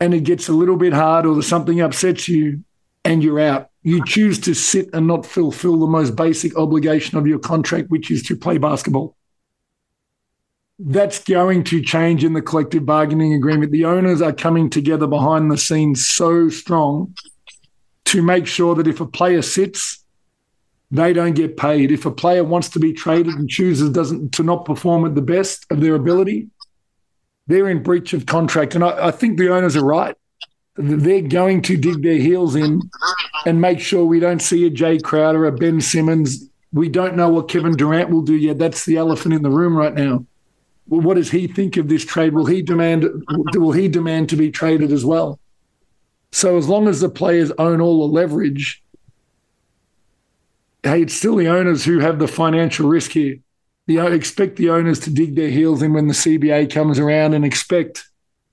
And 0.00 0.14
it 0.14 0.20
gets 0.20 0.48
a 0.48 0.52
little 0.52 0.76
bit 0.76 0.92
hard 0.92 1.26
or 1.26 1.42
something 1.42 1.80
upsets 1.80 2.28
you 2.28 2.62
and 3.04 3.22
you're 3.22 3.40
out. 3.40 3.70
You 3.82 4.04
choose 4.04 4.38
to 4.40 4.54
sit 4.54 4.90
and 4.92 5.06
not 5.06 5.24
fulfill 5.24 5.78
the 5.78 5.86
most 5.86 6.16
basic 6.16 6.56
obligation 6.56 7.16
of 7.16 7.26
your 7.26 7.38
contract, 7.38 7.90
which 7.90 8.10
is 8.10 8.22
to 8.24 8.36
play 8.36 8.58
basketball 8.58 9.16
that's 10.78 11.24
going 11.24 11.64
to 11.64 11.82
change 11.82 12.22
in 12.22 12.34
the 12.34 12.42
collective 12.42 12.86
bargaining 12.86 13.34
agreement. 13.34 13.72
The 13.72 13.84
owners 13.84 14.22
are 14.22 14.32
coming 14.32 14.70
together 14.70 15.06
behind 15.06 15.50
the 15.50 15.58
scenes 15.58 16.06
so 16.06 16.48
strong 16.48 17.14
to 18.06 18.22
make 18.22 18.46
sure 18.46 18.74
that 18.76 18.86
if 18.86 19.00
a 19.00 19.06
player 19.06 19.42
sits, 19.42 20.04
they 20.90 21.12
don't 21.12 21.34
get 21.34 21.56
paid. 21.56 21.90
If 21.90 22.06
a 22.06 22.10
player 22.10 22.44
wants 22.44 22.68
to 22.70 22.78
be 22.78 22.92
traded 22.92 23.34
and 23.34 23.48
chooses 23.48 23.90
doesn't 23.90 24.32
to 24.34 24.42
not 24.42 24.64
perform 24.64 25.04
at 25.04 25.14
the 25.14 25.22
best 25.22 25.66
of 25.70 25.80
their 25.80 25.96
ability, 25.96 26.48
they're 27.48 27.68
in 27.68 27.82
breach 27.82 28.12
of 28.12 28.26
contract. 28.26 28.74
And 28.74 28.84
I, 28.84 29.08
I 29.08 29.10
think 29.10 29.36
the 29.36 29.52
owners 29.52 29.76
are 29.76 29.84
right. 29.84 30.14
They're 30.80 31.22
going 31.22 31.62
to 31.62 31.76
dig 31.76 32.02
their 32.02 32.18
heels 32.18 32.54
in 32.54 32.82
and 33.44 33.60
make 33.60 33.80
sure 33.80 34.04
we 34.04 34.20
don't 34.20 34.40
see 34.40 34.64
a 34.64 34.70
Jae 34.70 35.02
Crowder, 35.02 35.44
a 35.44 35.52
Ben 35.52 35.80
Simmons. 35.80 36.48
We 36.72 36.88
don't 36.88 37.16
know 37.16 37.28
what 37.28 37.48
Kevin 37.48 37.76
Durant 37.76 38.10
will 38.10 38.22
do 38.22 38.36
yet. 38.36 38.58
That's 38.58 38.84
the 38.84 38.96
elephant 38.96 39.34
in 39.34 39.42
the 39.42 39.50
room 39.50 39.76
right 39.76 39.92
now. 39.92 40.24
Well, 40.86 41.00
what 41.00 41.14
does 41.14 41.32
he 41.32 41.48
think 41.48 41.76
of 41.76 41.88
this 41.88 42.04
trade? 42.04 42.32
Will 42.32 42.46
he 42.46 42.62
demand 42.62 43.06
will 43.54 43.72
he 43.72 43.88
demand 43.88 44.28
to 44.28 44.36
be 44.36 44.52
traded 44.52 44.92
as 44.92 45.04
well? 45.04 45.40
So 46.30 46.56
as 46.56 46.68
long 46.68 46.86
as 46.86 47.00
the 47.00 47.08
players 47.08 47.50
own 47.58 47.80
all 47.80 48.06
the 48.06 48.14
leverage, 48.14 48.82
hey, 50.82 51.02
it's 51.02 51.14
still 51.14 51.36
the 51.36 51.48
owners 51.48 51.84
who 51.84 51.98
have 51.98 52.18
the 52.18 52.28
financial 52.28 52.88
risk 52.88 53.10
here. 53.12 53.36
The, 53.86 53.98
expect 54.06 54.56
the 54.56 54.70
owners 54.70 55.00
to 55.00 55.10
dig 55.10 55.34
their 55.34 55.50
heels 55.50 55.82
in 55.82 55.94
when 55.94 56.06
the 56.06 56.14
CBA 56.14 56.70
comes 56.70 56.98
around 56.98 57.34
and 57.34 57.44
expect 57.44 58.06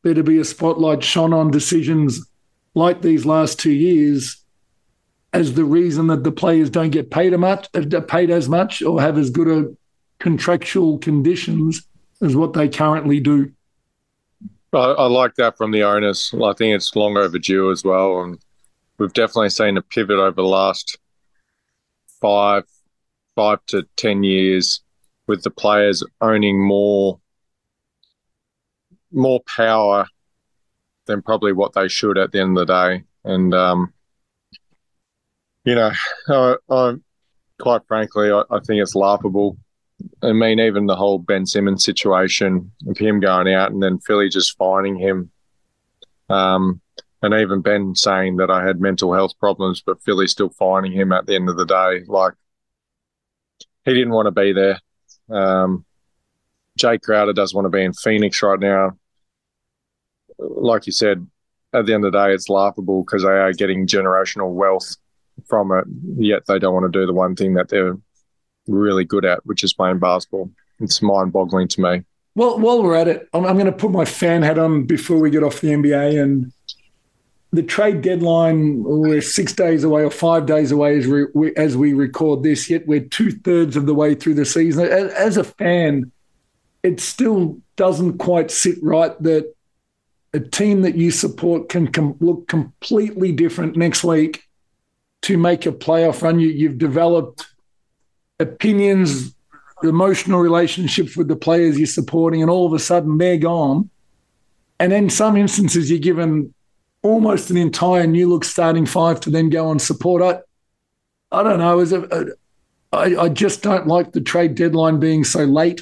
there 0.05 0.13
to 0.13 0.23
be 0.23 0.37
a 0.37 0.45
spotlight 0.45 1.03
shone 1.03 1.33
on 1.33 1.49
decisions 1.49 2.29
like 2.75 3.01
these 3.01 3.25
last 3.25 3.59
two 3.59 3.71
years 3.71 4.37
as 5.33 5.55
the 5.55 5.65
reason 5.65 6.05
that 6.07 6.23
the 6.23 6.31
players 6.31 6.69
don't 6.69 6.91
get 6.91 7.09
paid, 7.09 7.35
much, 7.39 7.67
uh, 7.73 8.01
paid 8.01 8.29
as 8.29 8.47
much 8.47 8.83
or 8.83 9.01
have 9.01 9.17
as 9.17 9.31
good 9.31 9.47
a 9.47 9.75
contractual 10.19 10.99
conditions 10.99 11.87
as 12.21 12.35
what 12.35 12.53
they 12.53 12.69
currently 12.69 13.19
do. 13.19 13.51
I, 14.73 14.77
I 14.77 15.07
like 15.07 15.33
that 15.35 15.57
from 15.57 15.71
the 15.71 15.81
owners. 15.81 16.31
I 16.35 16.53
think 16.53 16.75
it's 16.75 16.95
long 16.95 17.17
overdue 17.17 17.71
as 17.71 17.83
well, 17.83 18.21
and 18.21 18.37
we've 18.99 19.13
definitely 19.13 19.49
seen 19.49 19.75
a 19.75 19.81
pivot 19.81 20.19
over 20.19 20.35
the 20.35 20.43
last 20.43 20.99
five 22.21 22.65
five 23.35 23.59
to 23.67 23.87
ten 23.95 24.23
years 24.23 24.81
with 25.25 25.41
the 25.41 25.49
players 25.49 26.03
owning 26.21 26.63
more 26.63 27.19
more 29.15 29.41
power 29.47 30.05
than 31.05 31.21
probably 31.21 31.53
what 31.53 31.73
they 31.73 31.87
should 31.87 32.17
at 32.17 32.31
the 32.31 32.39
end 32.39 32.57
of 32.57 32.67
the 32.67 32.73
day. 32.73 33.03
And 33.23 33.53
um, 33.53 33.93
you 35.63 35.75
know, 35.75 35.91
I, 36.29 36.55
I, 36.69 36.93
quite 37.59 37.81
frankly, 37.87 38.31
I, 38.31 38.43
I, 38.51 38.59
think 38.59 38.81
it's 38.81 38.95
laughable. 38.95 39.57
I 40.21 40.33
mean, 40.33 40.59
even 40.59 40.85
the 40.85 40.95
whole 40.95 41.17
Ben 41.17 41.45
Simmons 41.45 41.83
situation 41.83 42.71
of 42.87 42.97
him 42.97 43.19
going 43.19 43.51
out 43.53 43.71
and 43.71 43.81
then 43.81 43.99
Philly 43.99 44.29
just 44.29 44.57
finding 44.57 44.97
him. 44.97 45.31
Um, 46.29 46.81
and 47.21 47.33
even 47.33 47.61
Ben 47.61 47.95
saying 47.95 48.37
that 48.37 48.51
I 48.51 48.65
had 48.65 48.79
mental 48.79 49.13
health 49.13 49.31
problems, 49.39 49.81
but 49.83 50.01
Philly 50.03 50.27
still 50.27 50.49
finding 50.49 50.91
him 50.91 51.11
at 51.11 51.25
the 51.25 51.35
end 51.35 51.49
of 51.49 51.57
the 51.57 51.65
day. 51.65 52.03
Like 52.07 52.33
he 53.85 53.93
didn't 53.93 54.13
want 54.13 54.27
to 54.27 54.31
be 54.31 54.53
there. 54.53 54.79
Um, 55.29 55.85
Jake 56.77 57.01
Crowder 57.01 57.33
doesn't 57.33 57.55
want 57.55 57.65
to 57.65 57.75
be 57.75 57.83
in 57.83 57.93
Phoenix 57.93 58.43
right 58.43 58.59
now. 58.59 58.97
Like 60.39 60.85
you 60.85 60.91
said, 60.91 61.25
at 61.73 61.85
the 61.85 61.93
end 61.93 62.05
of 62.05 62.11
the 62.11 62.17
day, 62.17 62.33
it's 62.33 62.49
laughable 62.49 63.03
because 63.03 63.23
they 63.23 63.29
are 63.29 63.53
getting 63.53 63.87
generational 63.87 64.53
wealth 64.53 64.95
from 65.47 65.71
it, 65.71 65.85
yet 66.17 66.43
they 66.47 66.59
don't 66.59 66.73
want 66.73 66.91
to 66.91 66.99
do 66.99 67.05
the 67.05 67.13
one 67.13 67.35
thing 67.35 67.53
that 67.55 67.69
they're 67.69 67.97
really 68.67 69.03
good 69.03 69.25
at, 69.25 69.45
which 69.45 69.63
is 69.63 69.73
playing 69.73 69.99
basketball. 69.99 70.49
It's 70.79 71.01
mind 71.01 71.33
boggling 71.33 71.67
to 71.69 71.81
me. 71.81 72.03
Well, 72.35 72.59
while 72.59 72.83
we're 72.83 72.95
at 72.95 73.07
it, 73.07 73.29
I'm, 73.33 73.45
I'm 73.45 73.55
going 73.55 73.65
to 73.65 73.71
put 73.71 73.91
my 73.91 74.05
fan 74.05 74.41
hat 74.41 74.57
on 74.57 74.85
before 74.85 75.19
we 75.19 75.29
get 75.29 75.43
off 75.43 75.61
the 75.61 75.69
NBA 75.69 76.21
and 76.21 76.51
the 77.51 77.63
trade 77.63 78.01
deadline, 78.01 78.83
we're 78.83 79.21
six 79.21 79.53
days 79.53 79.83
away 79.85 80.03
or 80.03 80.11
five 80.11 80.45
days 80.45 80.71
away 80.71 80.97
as, 80.97 81.07
we, 81.07 81.55
as 81.55 81.77
we 81.77 81.93
record 81.93 82.43
this, 82.43 82.69
yet 82.69 82.85
we're 82.85 82.99
two 82.99 83.31
thirds 83.31 83.77
of 83.77 83.85
the 83.85 83.93
way 83.93 84.13
through 84.13 84.33
the 84.33 84.45
season. 84.45 84.85
As, 84.85 85.13
as 85.13 85.37
a 85.37 85.43
fan, 85.43 86.11
it 86.83 86.99
still 86.99 87.61
doesn't 87.77 88.17
quite 88.17 88.51
sit 88.51 88.77
right 88.83 89.21
that 89.23 89.54
a 90.35 90.39
team 90.39 90.81
that 90.81 90.95
you 90.95 91.11
support 91.11 91.69
can 91.69 91.87
com- 91.87 92.17
look 92.19 92.47
completely 92.47 93.31
different 93.31 93.77
next 93.77 94.03
week 94.03 94.43
to 95.21 95.37
make 95.37 95.65
a 95.65 95.71
playoff 95.71 96.21
run. 96.21 96.39
You, 96.39 96.49
you've 96.49 96.77
developed 96.77 97.47
opinions, 98.39 99.33
emotional 99.81 100.41
relationships 100.41 101.15
with 101.15 101.29
the 101.29 101.35
players 101.35 101.77
you're 101.77 101.87
supporting, 101.87 102.41
and 102.41 102.51
all 102.51 102.67
of 102.67 102.73
a 102.73 102.79
sudden 102.79 103.17
they're 103.17 103.37
gone. 103.37 103.89
And 104.79 104.91
in 104.91 105.09
some 105.09 105.37
instances, 105.37 105.89
you're 105.89 105.99
given 105.99 106.53
almost 107.01 107.49
an 107.49 107.57
entire 107.57 108.05
new 108.05 108.27
look 108.27 108.43
starting 108.43 108.85
five 108.85 109.21
to 109.21 109.29
then 109.29 109.49
go 109.49 109.71
and 109.71 109.81
support. 109.81 110.21
I, 110.21 111.37
I 111.37 111.43
don't 111.43 111.59
know. 111.59 111.79
I, 111.79 111.83
a, 111.83 112.01
a, 112.01 112.25
I, 112.91 113.23
I 113.23 113.29
just 113.29 113.63
don't 113.63 113.87
like 113.87 114.11
the 114.11 114.21
trade 114.21 114.55
deadline 114.55 114.99
being 114.99 115.23
so 115.23 115.45
late. 115.45 115.81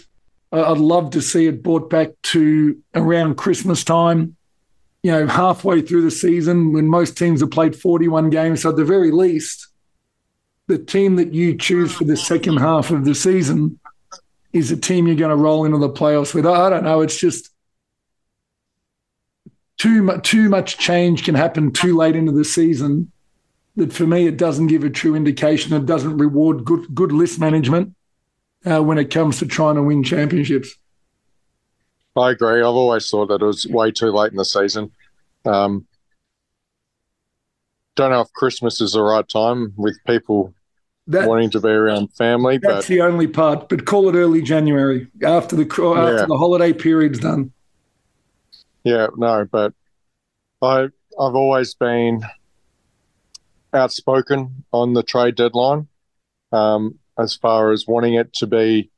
I'd 0.51 0.77
love 0.77 1.09
to 1.11 1.21
see 1.21 1.47
it 1.47 1.63
brought 1.63 1.89
back 1.89 2.09
to 2.23 2.79
around 2.93 3.37
Christmas 3.37 3.83
time, 3.83 4.35
you 5.03 5.11
know, 5.11 5.27
halfway 5.27 5.81
through 5.81 6.01
the 6.01 6.11
season 6.11 6.71
when 6.71 6.87
most 6.87 7.17
teams 7.17 7.41
have 7.41 7.51
played 7.51 7.75
41 7.75 8.29
games. 8.29 8.61
So 8.61 8.69
at 8.69 8.77
the 8.77 8.85
very 8.85 9.11
least, 9.11 9.67
the 10.67 10.79
team 10.79 11.17
that 11.17 11.33
you 11.33 11.57
choose 11.57 11.91
for 11.93 12.05
the 12.05 12.15
second 12.15 12.57
half 12.57 12.89
of 12.89 13.03
the 13.03 13.13
season 13.13 13.79
is 14.53 14.71
a 14.71 14.77
team 14.77 15.05
you're 15.05 15.17
going 15.17 15.29
to 15.29 15.35
roll 15.35 15.65
into 15.65 15.77
the 15.77 15.89
playoffs 15.89 16.33
with. 16.33 16.45
I 16.45 16.69
don't 16.69 16.85
know. 16.85 17.01
It's 17.01 17.19
just 17.19 17.49
too 19.77 20.03
much 20.03 20.29
too 20.29 20.49
much 20.49 20.77
change 20.77 21.23
can 21.23 21.35
happen 21.35 21.71
too 21.71 21.97
late 21.97 22.15
into 22.15 22.31
the 22.31 22.45
season 22.45 23.11
that 23.75 23.91
for 23.91 24.05
me 24.05 24.27
it 24.27 24.37
doesn't 24.37 24.67
give 24.67 24.83
a 24.83 24.89
true 24.89 25.15
indication 25.15 25.73
it 25.73 25.85
doesn't 25.87 26.17
reward 26.17 26.63
good 26.63 26.85
good 26.93 27.11
list 27.11 27.39
management 27.39 27.93
uh, 28.65 28.81
when 28.81 28.99
it 28.99 29.09
comes 29.09 29.39
to 29.39 29.47
trying 29.47 29.75
to 29.75 29.83
win 29.83 30.03
championships 30.03 30.77
i 32.15 32.31
agree 32.31 32.59
i've 32.59 32.65
always 32.65 33.09
thought 33.09 33.27
that 33.27 33.41
it 33.41 33.45
was 33.45 33.67
way 33.67 33.91
too 33.91 34.11
late 34.11 34.31
in 34.31 34.37
the 34.37 34.45
season 34.45 34.91
um, 35.45 35.85
don't 37.95 38.11
know 38.11 38.21
if 38.21 38.31
christmas 38.33 38.79
is 38.81 38.93
the 38.93 39.01
right 39.01 39.27
time 39.27 39.73
with 39.75 39.97
people 40.05 40.53
that, 41.07 41.27
wanting 41.27 41.49
to 41.49 41.59
be 41.59 41.69
around 41.69 42.07
family 42.13 42.57
that's 42.57 42.75
but 42.75 42.87
the 42.87 43.01
only 43.01 43.27
part 43.27 43.67
but 43.67 43.85
call 43.85 44.07
it 44.07 44.15
early 44.17 44.41
january 44.41 45.07
after 45.23 45.55
the 45.55 45.63
after 45.63 46.15
yeah. 46.19 46.25
the 46.25 46.37
holiday 46.37 46.71
period's 46.71 47.19
done 47.19 47.51
yeah, 48.83 49.07
no, 49.15 49.47
but 49.49 49.73
I 50.61 50.83
I've 50.83 51.35
always 51.35 51.73
been 51.73 52.23
outspoken 53.73 54.65
on 54.71 54.93
the 54.93 55.03
trade 55.03 55.35
deadline, 55.35 55.87
um, 56.51 56.99
as 57.17 57.35
far 57.35 57.71
as 57.71 57.87
wanting 57.87 58.15
it 58.15 58.33
to 58.33 58.47
be 58.47 58.91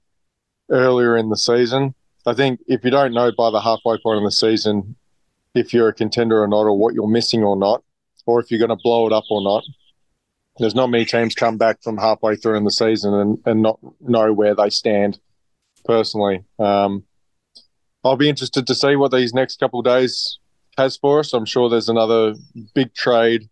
earlier 0.69 1.15
in 1.15 1.29
the 1.29 1.37
season. 1.37 1.93
I 2.25 2.33
think 2.33 2.59
if 2.67 2.83
you 2.83 2.91
don't 2.91 3.13
know 3.13 3.31
by 3.37 3.51
the 3.51 3.61
halfway 3.61 3.97
point 3.97 4.17
of 4.17 4.23
the 4.23 4.31
season 4.31 4.95
if 5.55 5.73
you're 5.73 5.87
a 5.87 5.93
contender 5.93 6.43
or 6.43 6.47
not, 6.47 6.63
or 6.63 6.77
what 6.77 6.93
you're 6.93 7.07
missing 7.07 7.43
or 7.43 7.55
not, 7.55 7.81
or 8.25 8.39
if 8.39 8.51
you're 8.51 8.59
going 8.59 8.77
to 8.77 8.83
blow 8.83 9.07
it 9.07 9.13
up 9.13 9.23
or 9.29 9.41
not, 9.41 9.63
there's 10.59 10.75
not 10.75 10.89
many 10.89 11.05
teams 11.05 11.33
come 11.33 11.57
back 11.57 11.81
from 11.81 11.97
halfway 11.97 12.35
through 12.35 12.57
in 12.57 12.63
the 12.63 12.71
season 12.71 13.13
and, 13.13 13.39
and 13.45 13.61
not 13.61 13.79
know 14.01 14.31
where 14.31 14.53
they 14.53 14.69
stand. 14.69 15.19
Personally, 15.85 16.43
um, 16.59 17.03
I'll 18.03 18.15
be 18.15 18.29
interested 18.29 18.67
to 18.67 18.75
see 18.75 18.95
what 18.95 19.11
these 19.11 19.33
next 19.33 19.59
couple 19.59 19.79
of 19.79 19.85
days 19.85 20.39
has 20.77 20.97
for 20.97 21.19
us. 21.19 21.33
I'm 21.33 21.45
sure 21.45 21.69
there's 21.69 21.89
another 21.89 22.35
big 22.73 22.93
trade 22.93 23.49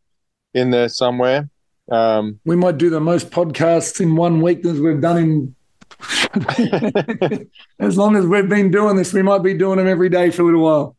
in 0.53 0.71
there 0.71 0.89
somewhere. 0.89 1.49
Um, 1.91 2.39
we 2.45 2.55
might 2.55 2.77
do 2.77 2.89
the 2.89 2.99
most 2.99 3.29
podcasts 3.29 3.99
in 4.01 4.15
one 4.15 4.41
week 4.41 4.65
as 4.65 4.79
we've 4.79 5.01
done 5.01 5.17
in. 5.17 5.55
as 7.79 7.97
long 7.97 8.15
as 8.15 8.25
we've 8.25 8.49
been 8.49 8.71
doing 8.71 8.95
this, 8.95 9.13
we 9.13 9.21
might 9.21 9.43
be 9.43 9.53
doing 9.53 9.77
them 9.77 9.87
every 9.87 10.09
day 10.09 10.29
for 10.29 10.41
a 10.41 10.45
little 10.45 10.63
while. 10.63 10.97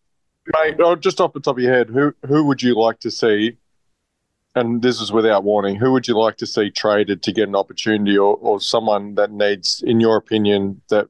Mate, 0.52 0.76
oh, 0.80 0.94
just 0.94 1.20
off 1.20 1.32
the 1.32 1.40
top 1.40 1.56
of 1.56 1.62
your 1.62 1.72
head, 1.72 1.88
who 1.88 2.14
who 2.26 2.44
would 2.44 2.62
you 2.62 2.78
like 2.78 3.00
to 3.00 3.10
see? 3.10 3.56
And 4.54 4.82
this 4.82 5.00
is 5.00 5.10
without 5.10 5.42
warning. 5.42 5.76
Who 5.76 5.92
would 5.92 6.06
you 6.06 6.16
like 6.16 6.36
to 6.36 6.46
see 6.46 6.70
traded 6.70 7.22
to 7.24 7.32
get 7.32 7.48
an 7.48 7.56
opportunity, 7.56 8.16
or, 8.16 8.36
or 8.36 8.60
someone 8.60 9.16
that 9.16 9.32
needs, 9.32 9.82
in 9.84 10.00
your 10.00 10.16
opinion, 10.16 10.80
that 10.90 11.08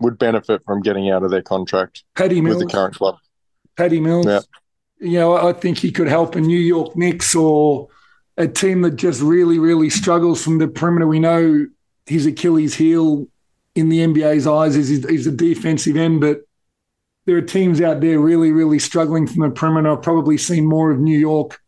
would 0.00 0.18
benefit 0.18 0.64
from 0.64 0.80
getting 0.80 1.10
out 1.10 1.22
of 1.22 1.30
their 1.30 1.42
contract 1.42 2.04
Patty 2.16 2.40
Mills, 2.40 2.56
with 2.56 2.68
the 2.68 2.74
current 2.74 2.94
club. 2.94 3.18
Patty 3.76 4.00
Mills. 4.00 4.26
Yeah. 4.26 4.40
You 4.98 5.18
know, 5.20 5.48
I 5.48 5.52
think 5.52 5.78
he 5.78 5.92
could 5.92 6.08
help 6.08 6.34
a 6.34 6.40
New 6.40 6.58
York 6.58 6.96
Knicks 6.96 7.34
or 7.34 7.88
a 8.36 8.48
team 8.48 8.82
that 8.82 8.96
just 8.96 9.20
really, 9.20 9.58
really 9.58 9.90
struggles 9.90 10.42
from 10.42 10.58
the 10.58 10.68
perimeter. 10.68 11.06
We 11.06 11.20
know 11.20 11.66
his 12.10 12.26
Achilles 12.26 12.74
heel 12.74 13.26
in 13.74 13.88
the 13.88 14.00
NBA's 14.00 14.46
eyes 14.46 14.76
is 14.76 14.88
he's 14.88 15.26
a 15.26 15.32
defensive 15.32 15.96
end, 15.96 16.20
but 16.20 16.40
there 17.24 17.36
are 17.36 17.42
teams 17.42 17.80
out 17.80 18.00
there 18.00 18.18
really, 18.18 18.50
really 18.50 18.80
struggling 18.80 19.26
from 19.26 19.42
the 19.42 19.50
perimeter. 19.50 19.92
I've 19.92 20.02
probably 20.02 20.36
seen 20.36 20.66
more 20.66 20.90
of 20.90 20.98
New 20.98 21.18
York 21.18 21.60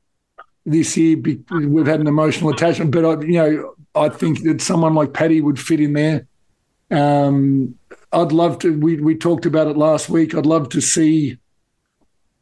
this 0.67 0.97
year. 0.97 1.17
We've 1.51 1.87
had 1.87 2.01
an 2.01 2.09
emotional 2.09 2.51
attachment, 2.51 2.91
but 2.91 3.05
I, 3.05 3.25
you 3.25 3.35
know, 3.35 3.75
I 3.95 4.09
think 4.09 4.43
that 4.43 4.61
someone 4.61 4.95
like 4.95 5.13
Patty 5.13 5.41
would 5.41 5.61
fit 5.61 5.81
in 5.81 5.93
there. 5.93 6.27
Um, 6.91 7.77
I'd 8.13 8.33
love 8.33 8.59
to. 8.61 8.79
We 8.79 8.97
we 8.97 9.15
talked 9.15 9.47
about 9.47 9.69
it 9.69 9.77
last 9.77 10.09
week. 10.09 10.35
I'd 10.35 10.45
love 10.45 10.69
to 10.71 10.81
see 10.81 11.39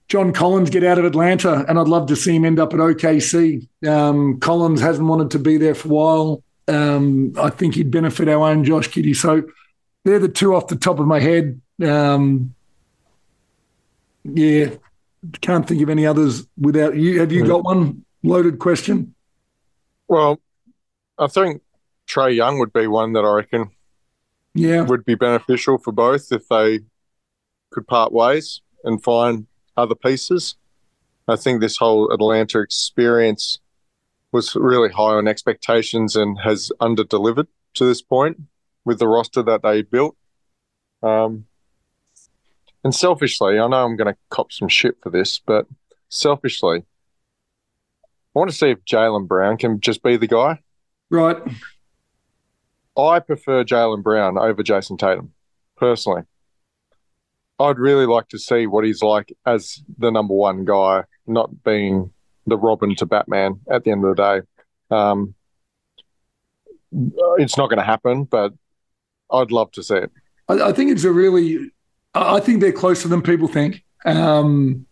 John 0.09 0.33
Collins 0.33 0.71
get 0.71 0.83
out 0.85 0.99
of 0.99 1.05
Atlanta, 1.05 1.65
and 1.69 1.79
I'd 1.79 1.87
love 1.89 2.07
to 2.09 2.17
see 2.17 2.35
him 2.35 2.45
end 2.45 2.59
up 2.59 2.73
at 2.73 2.81
OKC. 2.81 3.69
Um, 3.87 4.41
Collins 4.41 4.81
hasn't 4.81 5.07
wanted 5.07 5.31
to 5.33 5.39
be 5.39 5.59
there 5.59 5.75
for 5.75 5.89
a 5.89 5.93
while. 5.93 6.43
Um, 6.71 7.33
I 7.37 7.51
think 7.51 7.75
he'd 7.75 7.91
benefit 7.91 8.29
our 8.29 8.49
own 8.49 8.65
Josh 8.65 8.89
Giddey. 8.89 9.15
So 9.17 9.43
they're 10.05 10.19
the 10.19 10.29
two 10.29 10.55
off 10.55 10.69
the 10.69 10.77
top 10.77 10.99
of 10.99 11.07
my 11.07 11.21
head. 11.21 11.61
Um, 11.83 12.55
yeah, 14.25 14.71
can't 15.41 15.67
think 15.67 15.83
of 15.83 15.89
any 15.91 16.07
others 16.07 16.47
without 16.59 16.97
you. 16.97 17.21
Have 17.21 17.33
you 17.33 17.47
got 17.47 17.65
one 17.65 18.05
loaded 18.23 18.59
question? 18.59 19.15
Well, 20.09 20.41
I 21.19 21.27
think 21.27 21.63
Trae 22.07 22.35
Young 22.35 22.59
would 22.59 22.73
be 22.73 22.87
one 22.87 23.13
that 23.15 23.25
I 23.25 23.33
reckon 23.35 23.71
Yeah, 24.55 24.83
would 24.83 25.05
be 25.05 25.15
beneficial 25.15 25.79
for 25.79 25.93
both 25.93 26.33
if 26.33 26.49
they 26.49 26.81
could 27.71 27.87
part 27.87 28.13
ways 28.13 28.61
and 28.85 29.03
find 29.03 29.47
other 29.77 29.95
pieces. 29.95 30.57
I 31.29 31.37
think 31.37 31.61
this 31.61 31.77
whole 31.77 32.13
Atlanta 32.13 32.61
experience 32.61 33.61
was 34.33 34.55
really 34.55 34.91
high 34.91 35.15
on 35.15 35.29
expectations 35.29 36.17
and 36.17 36.39
has 36.41 36.71
under 36.81 37.05
delivered 37.05 37.49
to 37.75 37.85
this 37.85 38.03
point 38.03 38.41
with 38.85 38.99
the 38.99 39.09
roster 39.09 39.43
that 39.43 39.63
they 39.63 39.83
built. 39.83 40.17
Um, 41.03 41.47
and 42.85 42.95
selfishly, 42.95 43.59
I 43.59 43.69
know 43.69 43.85
I'm 43.85 43.97
going 43.97 44.13
to 44.13 44.19
cop 44.31 44.53
some 44.53 44.69
shit 44.69 44.97
for 45.03 45.11
this, 45.11 45.39
but 45.39 45.67
selfishly, 46.09 46.79
I 46.81 48.39
want 48.39 48.51
to 48.51 48.57
see 48.57 48.71
if 48.71 48.85
Jaylen 48.85 49.27
Brown 49.27 49.57
can 49.57 49.81
just 49.81 50.03
be 50.03 50.17
the 50.17 50.27
guy. 50.27 50.61
right. 51.11 51.37
I 52.97 53.19
prefer 53.21 53.65
Jaylen 53.65 54.03
Brown 54.03 54.37
over 54.37 54.63
Jayson 54.63 54.99
Tatum, 54.99 55.33
personally. 55.77 56.23
I'd 57.59 57.79
really 57.79 58.07
like 58.07 58.29
to 58.29 58.39
see 58.39 58.67
what 58.67 58.85
he's 58.85 59.03
like 59.03 59.33
as 59.47 59.83
the 59.99 60.11
number 60.11 60.35
one 60.35 60.65
guy, 60.65 61.05
not 61.27 61.63
being 61.63 62.13
the 62.47 62.57
Robin 62.57 62.95
to 62.97 63.07
Batman 63.07 63.61
at 63.71 63.85
the 63.85 63.91
end 63.91 64.05
of 64.05 64.17
the 64.17 64.23
day. 64.23 64.95
Um, 64.97 65.35
it's 67.39 67.57
not 67.57 67.69
going 67.69 67.79
to 67.79 67.85
happen, 67.85 68.25
but 68.25 68.53
I'd 69.31 69.53
love 69.53 69.71
to 69.73 69.83
see 69.83 69.97
it. 69.97 70.11
I, 70.49 70.69
I 70.69 70.73
think 70.73 70.91
it's 70.91 71.05
a 71.05 71.13
really, 71.13 71.71
I 72.15 72.41
think 72.41 72.61
they're 72.61 72.73
closer 72.73 73.09
than 73.09 73.23
people 73.23 73.49
think. 73.49 73.85
Um, 74.05 74.87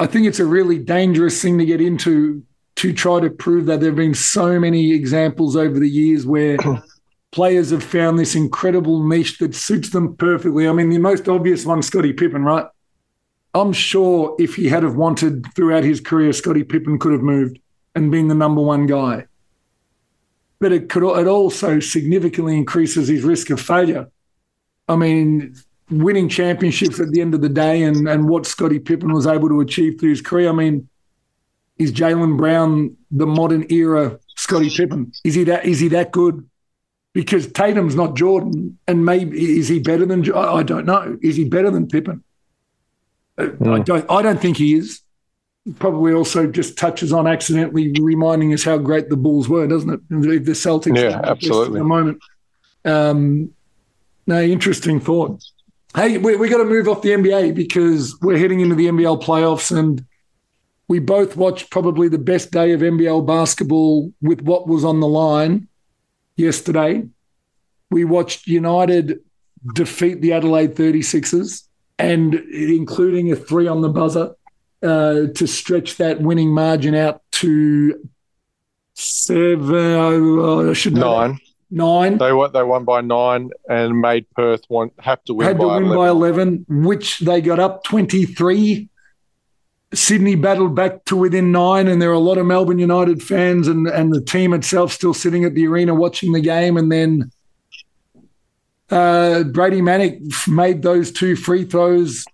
I 0.00 0.06
think 0.06 0.26
it's 0.26 0.40
a 0.40 0.44
really 0.44 0.78
dangerous 0.78 1.40
thing 1.40 1.58
to 1.58 1.64
get 1.64 1.80
into 1.80 2.42
to 2.76 2.92
try 2.92 3.20
to 3.20 3.30
prove 3.30 3.66
that 3.66 3.80
there 3.80 3.88
have 3.88 3.96
been 3.96 4.14
so 4.14 4.60
many 4.60 4.92
examples 4.92 5.56
over 5.56 5.78
the 5.78 5.88
years 5.88 6.26
where 6.26 6.58
players 7.32 7.70
have 7.70 7.82
found 7.82 8.18
this 8.18 8.34
incredible 8.34 9.06
niche 9.06 9.38
that 9.38 9.54
suits 9.54 9.90
them 9.90 10.14
perfectly. 10.16 10.68
I 10.68 10.72
mean, 10.72 10.90
the 10.90 10.98
most 10.98 11.28
obvious 11.28 11.64
one, 11.64 11.82
Scottie 11.82 12.12
Pippen, 12.12 12.44
right? 12.44 12.66
I'm 13.56 13.72
sure 13.72 14.36
if 14.38 14.54
he 14.54 14.68
had 14.68 14.82
have 14.82 14.96
wanted 14.96 15.46
throughout 15.54 15.82
his 15.82 15.98
career, 15.98 16.34
Scottie 16.34 16.62
Pippen 16.62 16.98
could 16.98 17.12
have 17.12 17.22
moved 17.22 17.58
and 17.94 18.10
been 18.10 18.28
the 18.28 18.34
number 18.34 18.60
one 18.60 18.86
guy. 18.86 19.24
But 20.58 20.72
it 20.72 20.90
could 20.90 21.02
it 21.18 21.26
also 21.26 21.80
significantly 21.80 22.54
increases 22.54 23.08
his 23.08 23.22
risk 23.22 23.48
of 23.48 23.58
failure. 23.58 24.10
I 24.88 24.96
mean, 24.96 25.56
winning 25.90 26.28
championships 26.28 27.00
at 27.00 27.12
the 27.12 27.22
end 27.22 27.32
of 27.32 27.40
the 27.40 27.48
day 27.48 27.82
and, 27.82 28.06
and 28.06 28.28
what 28.28 28.44
Scottie 28.44 28.78
Pippen 28.78 29.12
was 29.12 29.26
able 29.26 29.48
to 29.48 29.60
achieve 29.60 29.98
through 29.98 30.10
his 30.10 30.20
career. 30.20 30.50
I 30.50 30.52
mean, 30.52 30.86
is 31.78 31.92
Jaylen 31.92 32.36
Brown 32.36 32.94
the 33.10 33.26
modern 33.26 33.64
era 33.70 34.18
Scottie 34.36 34.70
Pippen? 34.70 35.12
Is 35.24 35.34
he 35.34 35.44
that 35.44 35.64
is 35.64 35.80
he 35.80 35.88
that 35.88 36.12
good? 36.12 36.46
Because 37.14 37.46
Tatum's 37.46 37.94
not 37.94 38.16
Jordan, 38.16 38.78
and 38.86 39.06
maybe 39.06 39.58
is 39.58 39.68
he 39.68 39.78
better 39.78 40.04
than? 40.04 40.30
I 40.34 40.62
don't 40.62 40.84
know. 40.84 41.16
Is 41.22 41.36
he 41.36 41.46
better 41.46 41.70
than 41.70 41.88
Pippen? 41.88 42.22
Uh, 43.38 43.48
I 43.64 43.78
don't. 43.80 44.10
I 44.10 44.22
don't 44.22 44.40
think 44.40 44.56
he 44.56 44.74
is. 44.74 45.00
Probably 45.78 46.12
also 46.12 46.46
just 46.46 46.78
touches 46.78 47.12
on 47.12 47.26
accidentally 47.26 47.92
reminding 48.00 48.52
us 48.52 48.62
how 48.62 48.78
great 48.78 49.08
the 49.08 49.16
Bulls 49.16 49.48
were, 49.48 49.66
doesn't 49.66 49.90
it? 49.90 50.00
The 50.08 50.38
the 50.38 50.52
Celtics, 50.52 50.96
Yeah, 50.96 51.20
absolutely. 51.24 51.78
At 51.78 51.82
the 51.82 51.84
moment. 51.84 52.18
Um, 52.84 53.50
no, 54.26 54.40
interesting 54.40 55.00
thought. 55.00 55.42
Hey, 55.94 56.18
we 56.18 56.36
we 56.36 56.48
got 56.48 56.58
to 56.58 56.64
move 56.64 56.88
off 56.88 57.02
the 57.02 57.10
NBA 57.10 57.54
because 57.54 58.16
we're 58.20 58.38
heading 58.38 58.60
into 58.60 58.74
the 58.74 58.86
NBL 58.86 59.22
playoffs, 59.22 59.76
and 59.76 60.04
we 60.88 61.00
both 61.00 61.36
watched 61.36 61.70
probably 61.70 62.08
the 62.08 62.18
best 62.18 62.52
day 62.52 62.72
of 62.72 62.80
NBL 62.80 63.26
basketball 63.26 64.12
with 64.22 64.42
what 64.42 64.68
was 64.68 64.84
on 64.84 65.00
the 65.00 65.08
line 65.08 65.68
yesterday. 66.36 67.08
We 67.90 68.04
watched 68.04 68.46
United 68.46 69.20
defeat 69.74 70.20
the 70.20 70.32
Adelaide 70.32 70.74
36ers 70.74 71.65
and 71.98 72.34
including 72.34 73.32
a 73.32 73.36
three 73.36 73.66
on 73.66 73.80
the 73.80 73.88
buzzer 73.88 74.34
uh, 74.82 75.26
to 75.34 75.46
stretch 75.46 75.96
that 75.96 76.20
winning 76.20 76.52
margin 76.52 76.94
out 76.94 77.22
to 77.32 78.08
seven. 78.94 79.74
uh, 79.74 80.70
I 80.70 80.72
should 80.72 80.94
know 80.94 81.20
that. 81.20 81.28
Nine. 81.28 81.40
Nine. 81.68 82.18
They 82.18 82.32
won. 82.32 82.52
They 82.52 82.62
won 82.62 82.84
by 82.84 83.00
nine 83.00 83.50
and 83.68 84.00
made 84.00 84.26
Perth 84.36 84.62
want 84.68 84.92
have 84.98 85.22
to 85.24 85.34
win 85.34 85.48
had 85.48 85.58
by 85.58 85.64
to 85.64 85.68
win 85.68 85.84
11. 85.84 85.96
by 85.96 86.08
11, 86.08 86.66
which 86.68 87.18
they 87.20 87.40
got 87.40 87.58
up 87.58 87.82
23. 87.84 88.88
Sydney 89.92 90.34
battled 90.34 90.74
back 90.74 91.04
to 91.06 91.16
within 91.16 91.50
nine, 91.50 91.88
and 91.88 92.00
there 92.00 92.10
are 92.10 92.14
a 92.14 92.18
lot 92.18 92.38
of 92.38 92.46
Melbourne 92.46 92.78
United 92.78 93.22
fans 93.22 93.66
and, 93.66 93.88
and 93.88 94.12
the 94.12 94.20
team 94.20 94.52
itself 94.52 94.92
still 94.92 95.14
sitting 95.14 95.44
at 95.44 95.54
the 95.54 95.66
arena 95.66 95.94
watching 95.94 96.32
the 96.32 96.40
game. 96.40 96.76
And 96.76 96.90
then 96.90 97.30
uh, 98.90 99.44
Brady 99.44 99.80
Manek 99.80 100.48
made 100.48 100.82
those 100.82 101.10
two 101.12 101.36
free 101.36 101.64
throws. 101.64 102.24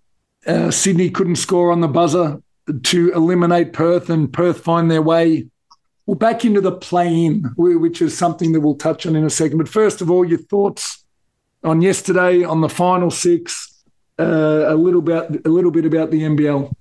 Uh, 0.47 0.71
Sydney 0.71 1.11
couldn't 1.11 1.37
score 1.37 1.73
on 1.73 1.81
the 1.81 1.89
buzzer 1.89 2.43
to 2.83 3.13
eliminate 3.13 3.73
Perth, 3.73 4.11
and 4.11 4.33
Perth 4.33 4.61
find 4.61 4.91
their 4.91 5.03
way 5.03 5.47
well 6.07 6.17
back 6.17 6.45
into 6.45 6.61
the 6.61 6.73
play-in, 6.73 7.45
which 7.57 8.03
is 8.03 8.17
something 8.17 8.53
that 8.53 8.61
we'll 8.61 8.75
touch 8.75 9.07
on 9.07 9.17
in 9.17 9.25
a 9.25 9.31
second. 9.31 9.59
But 9.59 9.69
first 9.69 10.01
of 10.01 10.11
all, 10.11 10.25
your 10.25 10.39
thoughts 10.39 11.05
on 11.65 11.81
yesterday, 11.81 12.45
on 12.45 12.61
the 12.61 12.69
final 12.69 13.11
six, 13.11 13.83
uh, 14.19 14.65
a 14.67 14.75
little 14.75 15.01
about 15.01 15.35
a 15.47 15.49
little 15.49 15.71
bit 15.71 15.85
about 15.85 16.11
the 16.11 16.23
NBL. 16.23 16.73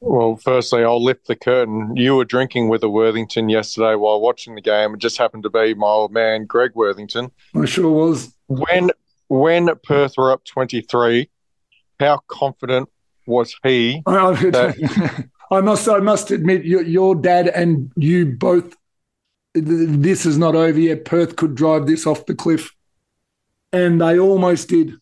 Well, 0.00 0.36
firstly, 0.36 0.84
I'll 0.84 1.02
lift 1.02 1.26
the 1.26 1.34
curtain. 1.34 1.96
You 1.96 2.16
were 2.16 2.24
drinking 2.24 2.68
with 2.68 2.82
a 2.84 2.88
Worthington 2.88 3.48
yesterday 3.48 3.96
while 3.96 4.20
watching 4.20 4.54
the 4.54 4.60
game. 4.60 4.94
It 4.94 5.00
just 5.00 5.18
happened 5.18 5.42
to 5.42 5.50
be 5.50 5.74
my 5.74 5.88
old 5.88 6.12
man, 6.12 6.46
Greg 6.46 6.72
Worthington. 6.74 7.30
I 7.54 7.64
sure 7.64 7.90
was. 7.90 8.34
When 8.46 8.90
when 9.26 9.68
Perth 9.82 10.14
were 10.16 10.30
up 10.30 10.44
twenty 10.44 10.82
three, 10.82 11.30
how 11.98 12.20
confident 12.28 12.88
was 13.26 13.56
he? 13.64 14.02
I, 14.06 14.50
I, 14.54 15.24
I 15.50 15.60
must 15.60 15.88
I 15.88 15.98
must 15.98 16.30
admit, 16.30 16.64
your, 16.64 16.82
your 16.82 17.14
dad 17.14 17.48
and 17.48 17.92
you 17.96 18.26
both. 18.26 18.76
This 19.54 20.24
is 20.24 20.38
not 20.38 20.54
over 20.54 20.78
yet. 20.78 21.04
Perth 21.04 21.34
could 21.34 21.56
drive 21.56 21.86
this 21.86 22.06
off 22.06 22.26
the 22.26 22.34
cliff, 22.34 22.72
and 23.72 24.00
they 24.00 24.18
almost 24.18 24.68
did. 24.68 24.94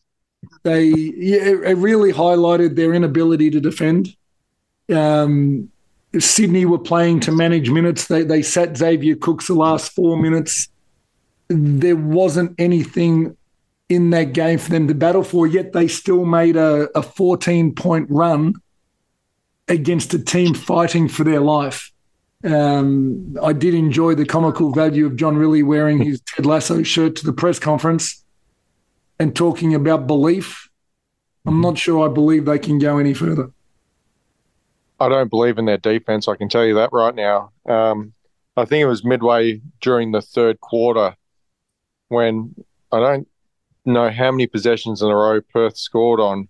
They 0.63 0.89
it 0.89 1.77
really 1.77 2.13
highlighted 2.13 2.77
their 2.77 2.95
inability 2.95 3.51
to 3.51 3.61
defend. 3.61 4.17
Um, 4.93 5.71
Sydney 6.19 6.65
were 6.65 6.79
playing 6.79 7.21
to 7.21 7.33
manage 7.33 7.71
minutes. 7.71 8.07
They 8.07 8.23
they 8.23 8.43
sat 8.43 8.77
Xavier 8.77 9.17
Cooks 9.17 9.49
the 9.49 9.55
last 9.55 9.93
four 9.93 10.17
minutes. 10.17 10.69
There 11.49 11.97
wasn't 11.97 12.55
anything 12.59 13.37
in 13.89 14.11
that 14.11 14.33
game 14.33 14.59
for 14.59 14.71
them 14.71 14.89
to 14.89 14.95
battle 14.95 15.23
for, 15.23 15.47
yet 15.47 15.73
they 15.73 15.89
still 15.89 16.25
made 16.25 16.57
a, 16.57 16.89
a 16.99 17.03
14 17.03 17.75
point 17.75 18.09
run 18.11 18.55
against 19.69 20.15
a 20.15 20.19
team 20.19 20.55
fighting 20.55 21.09
for 21.09 21.25
their 21.25 21.41
life. 21.41 21.93
Um, 22.45 23.37
I 23.43 23.53
did 23.53 23.75
enjoy 23.75 24.15
the 24.15 24.25
comical 24.25 24.73
value 24.73 25.07
of 25.07 25.17
John 25.17 25.37
Rillie 25.37 25.65
wearing 25.65 25.99
his 26.03 26.21
Ted 26.21 26.47
Lasso 26.47 26.83
shirt 26.83 27.17
to 27.17 27.27
the 27.27 27.33
press 27.33 27.59
conference 27.59 28.25
and 29.19 29.35
talking 29.35 29.75
about 29.75 30.07
belief. 30.07 30.69
I'm 31.47 31.61
not 31.61 31.79
sure 31.79 32.09
I 32.09 32.13
believe 32.13 32.45
they 32.45 32.59
can 32.59 32.79
go 32.79 32.99
any 32.99 33.15
further. 33.15 33.51
I 34.99 35.09
don't 35.09 35.31
believe 35.31 35.59
in 35.59 35.67
their 35.67 35.79
defense. 35.79 36.27
I 36.27 36.37
can 36.37 36.49
tell 36.49 36.65
you 36.65 36.75
that 36.75 36.91
right 36.93 37.15
now. 37.15 37.53
Um, 37.69 38.15
I 38.57 38.65
think 38.65 38.83
it 38.83 38.87
was 38.87 39.05
midway 39.05 39.61
during 39.81 40.13
the 40.13 40.23
third 40.23 40.61
quarter 40.61 41.15
when 42.09 42.55
I 42.91 43.01
don't 43.01 43.29
know 43.85 44.11
how 44.11 44.31
many 44.31 44.47
possessions 44.47 45.03
in 45.03 45.11
a 45.11 45.15
row 45.17 45.41
Perth 45.41 45.77
scored 45.77 46.21
on, 46.21 46.49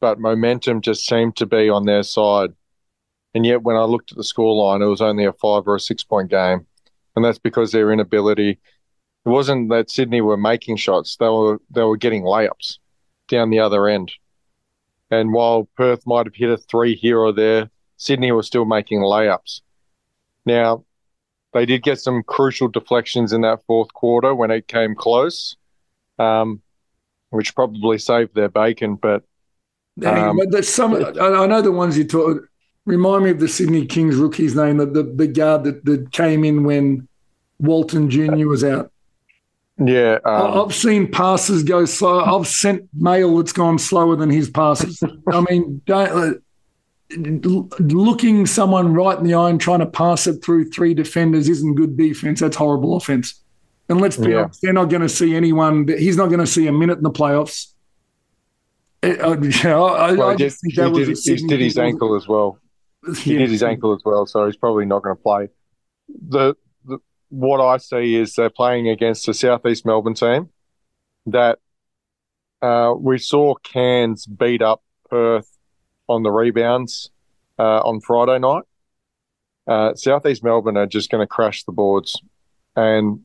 but 0.00 0.18
momentum 0.18 0.80
just 0.80 1.06
seemed 1.06 1.36
to 1.36 1.46
be 1.46 1.68
on 1.68 1.84
their 1.84 2.02
side. 2.02 2.50
And 3.34 3.44
yet, 3.44 3.62
when 3.62 3.76
I 3.76 3.82
looked 3.82 4.12
at 4.12 4.16
the 4.16 4.22
scoreline, 4.22 4.82
it 4.82 4.88
was 4.88 5.02
only 5.02 5.24
a 5.24 5.32
five 5.32 5.66
or 5.66 5.76
a 5.76 5.80
six 5.80 6.04
point 6.04 6.30
game. 6.30 6.66
And 7.16 7.24
that's 7.24 7.38
because 7.38 7.72
their 7.72 7.92
inability. 7.92 8.58
It 9.26 9.28
wasn't 9.28 9.70
that 9.70 9.90
Sydney 9.90 10.20
were 10.20 10.36
making 10.36 10.76
shots; 10.76 11.16
they 11.16 11.28
were 11.28 11.60
they 11.70 11.82
were 11.82 11.96
getting 11.96 12.22
layups 12.22 12.78
down 13.28 13.50
the 13.50 13.60
other 13.60 13.88
end. 13.88 14.12
And 15.10 15.32
while 15.32 15.68
Perth 15.76 16.06
might 16.06 16.26
have 16.26 16.34
hit 16.34 16.50
a 16.50 16.56
three 16.56 16.94
here 16.94 17.18
or 17.18 17.32
there, 17.32 17.70
Sydney 17.96 18.32
was 18.32 18.46
still 18.46 18.64
making 18.64 19.00
layups. 19.00 19.60
Now, 20.46 20.84
they 21.52 21.66
did 21.66 21.82
get 21.82 22.00
some 22.00 22.22
crucial 22.22 22.68
deflections 22.68 23.32
in 23.32 23.42
that 23.42 23.60
fourth 23.66 23.92
quarter 23.94 24.34
when 24.34 24.50
it 24.50 24.66
came 24.68 24.94
close, 24.94 25.56
um, 26.18 26.60
which 27.30 27.54
probably 27.54 27.98
saved 27.98 28.34
their 28.34 28.48
bacon. 28.48 28.96
But 28.96 29.22
Um, 30.04 30.40
but 30.50 30.64
some. 30.64 30.94
I 30.94 31.46
know 31.46 31.62
the 31.62 31.70
ones 31.70 31.96
you 31.96 32.04
talk. 32.04 32.48
Remind 32.84 33.24
me 33.24 33.30
of 33.30 33.38
the 33.38 33.48
Sydney 33.48 33.86
Kings 33.86 34.16
rookie's 34.16 34.54
name, 34.54 34.78
the 34.78 34.86
the, 34.86 35.02
the 35.04 35.26
guard 35.28 35.64
that, 35.64 35.84
that 35.84 36.10
came 36.12 36.44
in 36.44 36.64
when 36.64 37.08
Walton 37.60 38.10
Junior 38.10 38.48
was 38.48 38.64
out. 38.64 38.90
Yeah, 39.78 40.18
um, 40.24 40.66
I've 40.66 40.74
seen 40.74 41.10
passes 41.10 41.62
go 41.62 41.84
slow. 41.84 42.20
I've 42.20 42.46
sent 42.46 42.88
mail 42.92 43.36
that's 43.36 43.52
gone 43.52 43.78
slower 43.78 44.16
than 44.16 44.30
his 44.30 44.50
passes. 44.50 45.02
I 45.32 45.44
mean, 45.48 45.82
don't, 45.86 46.10
uh, 46.10 46.34
looking 47.16 48.46
someone 48.46 48.94
right 48.94 49.16
in 49.18 49.24
the 49.24 49.34
eye 49.34 49.50
and 49.50 49.60
trying 49.60 49.80
to 49.80 49.86
pass 49.86 50.26
it 50.26 50.44
through 50.44 50.70
three 50.70 50.94
defenders 50.94 51.48
isn't 51.48 51.74
good 51.74 51.96
defense. 51.96 52.40
That's 52.40 52.56
horrible 52.56 52.96
offense. 52.96 53.40
And 53.88 54.00
let's 54.00 54.16
be 54.16 54.30
Yeah. 54.30 54.44
honest, 54.44 54.60
they're 54.62 54.72
not 54.72 54.86
going 54.86 55.02
to 55.02 55.08
see 55.08 55.34
anyone. 55.34 55.86
He's 55.88 56.16
not 56.16 56.26
going 56.28 56.40
to 56.40 56.46
see 56.46 56.66
a 56.66 56.72
minute 56.72 56.98
in 56.98 57.04
the 57.04 57.10
playoffs. 57.10 57.72
Uh, 59.02 59.08
uh, 59.08 59.36
yeah, 59.64 59.78
I, 59.78 60.12
well, 60.12 60.28
I 60.28 60.32
he 60.32 60.38
did, 60.38 60.44
just 60.46 60.60
think 60.62 60.74
that 60.76 60.90
was 60.90 61.24
did, 61.24 61.40
he 61.40 61.46
did 61.46 61.60
his 61.60 61.78
ankle 61.78 62.14
as 62.14 62.26
well. 62.26 62.58
He 63.18 63.34
Yeah. 63.34 63.40
did 63.40 63.50
his 63.50 63.62
ankle 63.62 63.92
as 63.92 64.00
well, 64.02 64.24
so 64.24 64.46
he's 64.46 64.56
probably 64.56 64.86
not 64.86 65.02
going 65.02 65.14
to 65.14 65.22
play. 65.22 65.48
The, 66.26 66.54
the 66.86 66.98
what 67.28 67.60
I 67.60 67.76
see 67.76 68.14
is 68.14 68.34
they're 68.34 68.48
playing 68.48 68.88
against 68.88 69.28
a 69.28 69.34
Southeast 69.34 69.84
Melbourne 69.84 70.14
team 70.14 70.48
that 71.26 71.58
uh, 72.62 72.94
we 72.98 73.18
saw 73.18 73.56
Cairns 73.56 74.24
beat 74.24 74.62
up 74.62 74.82
Perth 75.10 75.50
on 76.08 76.22
the 76.22 76.30
rebounds 76.30 77.10
uh, 77.58 77.80
on 77.80 78.00
Friday 78.00 78.38
night. 78.38 78.64
Uh, 79.66 79.94
Southeast 79.94 80.44
Melbourne 80.44 80.76
are 80.76 80.86
just 80.86 81.10
going 81.10 81.22
to 81.22 81.26
crash 81.26 81.64
the 81.64 81.72
boards, 81.72 82.20
and 82.76 83.20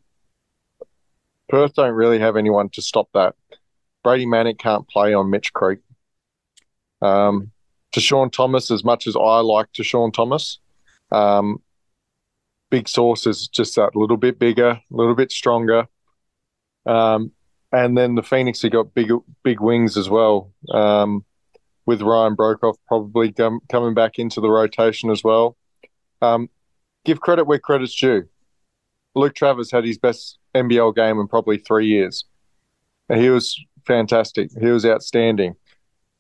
Perth 1.50 1.74
don't 1.74 1.94
really 1.94 2.20
have 2.20 2.38
anyone 2.38 2.70
to 2.70 2.82
stop 2.82 3.10
that. 3.13 3.36
Brady 4.04 4.26
Manek 4.26 4.58
can't 4.58 4.88
play 4.88 5.13
on 5.13 5.30
Mitch 5.30 5.52
Creek. 5.52 5.80
Um, 7.02 7.52
TaShawn 7.94 8.32
Thomas, 8.32 8.72
as 8.72 8.84
much 8.84 9.08
as 9.08 9.15
I 9.15 9.39
like 9.39 9.72
TaShawn 9.74 10.13
Thomas, 10.13 10.60
um, 11.12 11.62
Big 12.70 12.88
Sauce 12.88 13.26
is 13.26 13.48
just 13.48 13.76
that 13.76 13.96
little 13.96 14.18
bit 14.18 14.38
bigger, 14.38 14.70
a 14.70 14.82
little 14.89 15.15
bit 15.15 15.32
stronger. 15.32 15.88
Um, 16.86 17.32
and 17.72 17.98
then 17.98 18.15
the 18.15 18.24
Phoenix 18.24 18.62
have 18.62 18.72
got 18.72 18.94
big, 18.94 19.12
big 19.44 19.60
wings 19.60 19.98
as 19.98 20.10
well, 20.10 20.52
um, 20.72 21.26
with 21.89 22.04
Ryan 22.04 22.36
Broekhoff 22.36 22.75
probably 22.88 23.32
com- 23.32 23.62
coming 23.67 23.95
back 23.95 24.19
into 24.19 24.41
the 24.41 24.49
rotation 24.52 25.10
as 25.10 25.23
well. 25.23 25.58
Um, 26.21 26.47
give 27.04 27.19
credit 27.19 27.45
where 27.45 27.58
credit's 27.58 27.99
due. 27.99 28.30
Luke 29.15 29.34
Travers 29.34 29.71
had 29.71 29.86
his 29.86 29.97
best 29.97 30.38
NBL 30.54 30.95
game 30.95 31.17
in 31.17 31.28
probably 31.28 31.58
three 31.58 31.88
years. 31.88 32.25
He 33.12 33.32
was 33.32 33.60
fantastic. 33.88 34.52
He 34.62 34.67
was 34.67 34.86
outstanding 34.86 35.56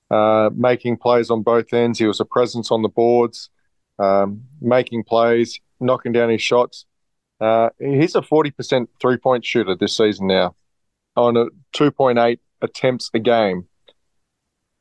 uh, 0.09 0.49
making 0.55 0.97
plays 0.97 1.29
on 1.29 1.43
both 1.43 1.71
ends. 1.71 1.99
He 1.99 2.07
was 2.07 2.19
a 2.19 2.25
presence 2.25 2.71
on 2.71 2.81
the 2.81 2.89
boards, 2.89 3.51
um, 3.99 4.41
making 4.59 5.03
plays, 5.03 5.59
knocking 5.79 6.13
down 6.13 6.31
his 6.31 6.41
shots. 6.41 6.87
Uh, 7.39 7.69
he's 7.77 8.15
a 8.15 8.21
40% 8.21 8.87
three 8.99 9.17
point 9.17 9.45
shooter 9.45 9.75
this 9.75 9.95
season 9.95 10.25
now 10.25 10.55
on 11.15 11.37
a 11.37 11.45
2.8 11.75 12.39
attempts 12.63 13.11
a 13.13 13.19
game. 13.19 13.67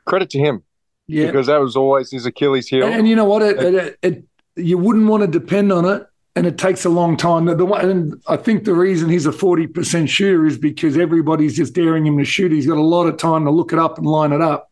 Credit 0.07 0.31
to 0.31 0.39
him 0.39 0.63
Yeah. 1.09 1.27
because 1.27 1.47
that 1.47 1.59
was 1.59 1.75
always 1.75 2.11
his 2.11 2.27
Achilles 2.27 2.69
heel. 2.69 2.85
And, 2.85 2.95
and 2.95 3.09
you 3.09 3.17
know 3.17 3.25
what? 3.25 3.43
It, 3.43 3.59
it, 3.59 3.99
it, 4.03 4.25
you 4.57 4.77
wouldn't 4.77 5.09
want 5.09 5.23
to 5.23 5.27
depend 5.27 5.73
on 5.73 5.87
it, 5.87 6.07
and 6.37 6.47
it 6.47 6.59
takes 6.59 6.85
a 6.85 6.91
long 6.91 7.17
time. 7.17 7.47
The, 7.47 7.55
the 7.55 7.65
one, 7.65 7.89
and 7.89 8.23
I 8.29 8.37
think 8.37 8.65
the 8.65 8.75
reason 8.75 9.09
he's 9.09 9.25
a 9.25 9.33
forty 9.33 9.67
percent 9.67 10.11
shooter 10.11 10.45
is 10.47 10.59
because 10.59 10.99
everybody's 10.99 11.57
just 11.57 11.73
daring 11.73 12.07
him 12.07 12.19
to 12.19 12.25
shoot. 12.25 12.53
He's 12.53 12.67
got 12.67 12.77
a 12.77 12.83
lot 12.83 13.07
of 13.07 13.17
time 13.17 13.47
to 13.47 13.51
look 13.51 13.73
it 13.73 13.79
up 13.79 13.97
and 13.97 14.07
line 14.07 14.33
it 14.33 14.43
up. 14.43 14.71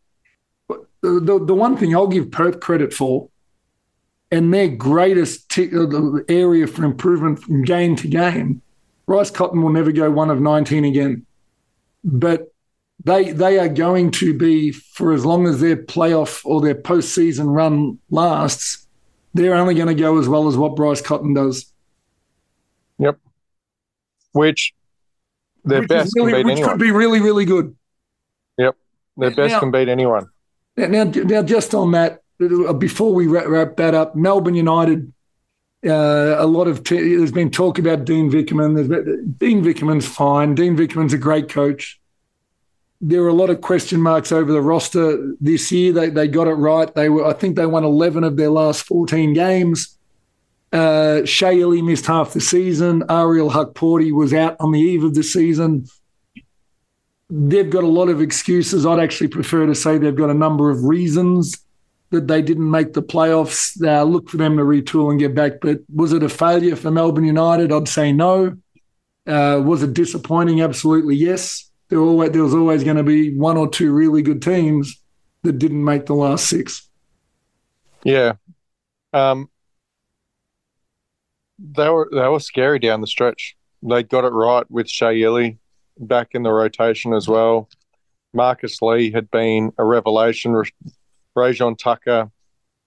But 0.69 0.85
the 1.01 1.21
the, 1.21 1.45
the 1.45 1.55
one 1.55 1.77
thing 1.77 1.97
I'll 1.97 2.07
give 2.07 2.31
Perth 2.31 2.61
credit 2.61 2.93
for, 2.93 3.31
and 4.31 4.53
their 4.53 4.69
greatest 4.69 5.49
t- 5.49 5.71
uh, 5.75 6.21
area 6.29 6.67
for 6.67 6.85
improvement 6.85 7.43
from 7.43 7.63
game 7.63 7.97
to 7.97 8.09
game, 8.09 8.61
Bryce 9.07 9.31
Cotton 9.31 9.63
will 9.63 9.71
never 9.71 9.91
go 9.91 10.11
one 10.11 10.31
of 10.31 10.41
nineteen 10.41 10.85
again, 10.85 11.25
but 12.05 12.53
they 13.05 13.31
they 13.33 13.59
are 13.59 13.69
going 13.69 14.11
to 14.13 14.33
be 14.37 14.73
for 14.73 15.13
as 15.13 15.25
long 15.25 15.47
as 15.47 15.61
their 15.61 15.77
playoff 15.77 16.45
or 16.45 16.61
their 16.61 16.75
postseason 16.75 17.55
run 17.55 17.99
lasts. 18.11 18.87
They're 19.35 19.55
only 19.55 19.75
going 19.75 19.89
to 19.89 19.95
go 19.95 20.19
as 20.19 20.29
well 20.29 20.49
as 20.49 20.57
what 20.57 20.77
Bryce 20.77 21.03
Cotton 21.03 21.35
does. 21.35 21.73
Yep. 22.99 23.19
Which 24.33 24.75
their 25.65 25.81
which 25.81 25.89
best 25.89 26.13
really- 26.17 26.33
can 26.33 26.39
beat 26.41 26.45
which 26.47 26.53
anyone. 26.53 26.71
could 26.71 26.81
be 26.81 26.91
really, 26.91 27.21
really 27.21 27.45
good. 27.45 27.77
Yep, 28.59 28.77
their 29.19 29.31
best 29.35 29.53
now- 29.53 29.61
can 29.61 29.71
beat 29.71 29.89
anyone. 29.89 30.29
Now, 30.77 30.87
now, 30.87 31.05
now 31.05 31.43
just 31.43 31.75
on 31.75 31.93
that, 31.93 32.23
uh, 32.43 32.73
before 32.75 33.15
we 33.15 33.27
wrap, 33.27 33.47
wrap 33.47 33.77
that 33.77 33.95
up, 33.95 34.15
Melbourne 34.17 34.55
United. 34.55 35.13
Uh, 35.87 36.37
a 36.39 36.47
lot 36.47 36.67
of 36.69 36.83
t- 36.85 37.17
there's 37.17 37.33
been 37.33 37.51
talk 37.51 37.79
about 37.79 38.05
Dean 38.05 38.31
Vickerman. 38.31 38.75
There's 38.75 38.89
been, 38.89 39.35
Dean 39.39 39.63
Vickerman's 39.63 40.07
fine. 40.07 40.55
Dean 40.55 40.77
Vickerman's 40.77 41.13
a 41.13 41.19
great 41.19 41.49
coach. 41.49 42.01
There 43.01 43.23
were 43.23 43.29
a 43.29 43.35
lot 43.35 43.51
of 43.51 43.61
question 43.61 44.01
marks 44.01 44.33
over 44.33 44.51
the 44.51 44.63
roster 44.63 45.35
this 45.41 45.71
year. 45.71 45.93
They 45.93 46.09
they 46.09 46.29
got 46.29 46.49
it 46.49 46.55
right. 46.55 46.93
They 46.95 47.09
were 47.09 47.27
I 47.27 47.33
think 47.33 47.57
they 47.57 47.67
won 47.67 47.85
11 47.85 48.25
of 48.25 48.37
their 48.37 48.51
last 48.51 48.85
14 48.85 49.35
games. 49.35 49.97
Uh, 50.73 51.23
missed 51.23 52.07
half 52.07 52.33
the 52.33 52.41
season. 52.41 53.05
Ariel 53.09 53.51
Hukporti 53.51 54.13
was 54.13 54.35
out 54.35 54.57
on 54.61 54.73
the 54.73 54.81
eve 54.81 55.05
of 55.05 55.15
the 55.15 55.23
season. 55.23 55.87
They've 57.31 57.71
got 57.71 57.85
a 57.85 57.89
lot 57.89 58.09
of 58.09 58.21
excuses. 58.21 58.85
I'd 58.85 59.01
actually 59.01 59.29
prefer 59.29 59.67
to 59.67 59.75
say 59.75 59.99
they've 59.99 60.15
got 60.15 60.31
a 60.31 60.35
number 60.35 60.71
of 60.71 60.85
reasons 60.85 61.65
that 62.11 62.29
they 62.29 62.43
didn't 62.43 62.71
make 62.71 62.93
the 62.93 63.03
playoffs. 63.03 63.81
Uh, 63.83 64.03
look 64.05 64.29
for 64.29 64.37
them 64.37 64.57
to 64.57 64.63
retool 64.63 65.11
and 65.11 65.19
get 65.19 65.35
back. 65.35 65.61
But 65.61 65.81
was 65.93 66.13
it 66.13 66.23
a 66.23 66.29
failure 66.29 66.77
for 66.77 66.91
Melbourne 66.91 67.25
United? 67.25 67.73
I'd 67.73 67.89
say 67.89 68.13
no. 68.13 68.57
Uh, 69.27 69.61
was 69.65 69.83
it 69.83 69.93
disappointing? 69.93 70.61
Absolutely 70.61 71.17
yes. 71.17 71.71
There, 71.89 71.99
always, 71.99 72.31
there 72.31 72.43
was 72.43 72.55
always 72.55 72.85
going 72.85 72.97
to 72.97 73.03
be 73.03 73.37
one 73.37 73.57
or 73.57 73.69
two 73.69 73.93
really 73.93 74.23
good 74.23 74.43
teams 74.43 75.01
that 75.43 75.59
didn't 75.59 75.85
make 75.85 76.07
the 76.07 76.15
last 76.15 76.49
six. 76.49 76.89
Yeah. 78.05 78.35
Um, 79.13 79.49
they 81.59 81.89
were 81.89 82.09
they 82.13 82.29
were 82.29 82.41
scary 82.41 82.79
down 82.79 83.01
the 83.01 83.07
stretch. 83.07 83.57
They 83.83 84.03
got 84.03 84.25
it 84.25 84.33
right 84.33 84.69
with 84.71 84.89
Shea 84.89 85.59
back 85.99 86.29
in 86.33 86.43
the 86.43 86.53
rotation 86.53 87.15
as 87.15 87.29
well. 87.29 87.69
Marcus 88.35 88.83
Lee 88.83 89.11
had 89.11 89.31
been 89.31 89.73
a 89.79 89.85
revelation. 89.85 90.53
Ra- 90.53 90.65
Rajon 91.35 91.77
Tucker 91.77 92.31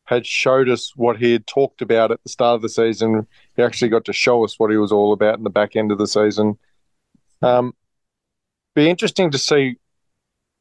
had 0.06 0.26
showed 0.26 0.70
us 0.70 0.96
what 0.96 1.18
he 1.18 1.32
had 1.32 1.46
talked 1.48 1.82
about 1.82 2.12
at 2.12 2.22
the 2.24 2.30
start 2.30 2.56
of 2.56 2.62
the 2.62 2.70
season. 2.70 3.28
He 3.56 3.64
actually 3.64 3.90
got 3.90 4.06
to 4.06 4.14
show 4.14 4.44
us 4.44 4.58
what 4.58 4.72
he 4.72 4.78
was 4.78 4.92
all 4.92 5.14
about 5.14 5.38
in 5.38 5.44
the 5.44 5.50
back 5.50 5.76
end 5.76 5.92
of 5.92 5.98
the 5.98 6.08
season. 6.08 6.58
Um, 7.42 7.74
be 8.80 8.90
interesting 8.90 9.30
to 9.32 9.38
see 9.38 9.76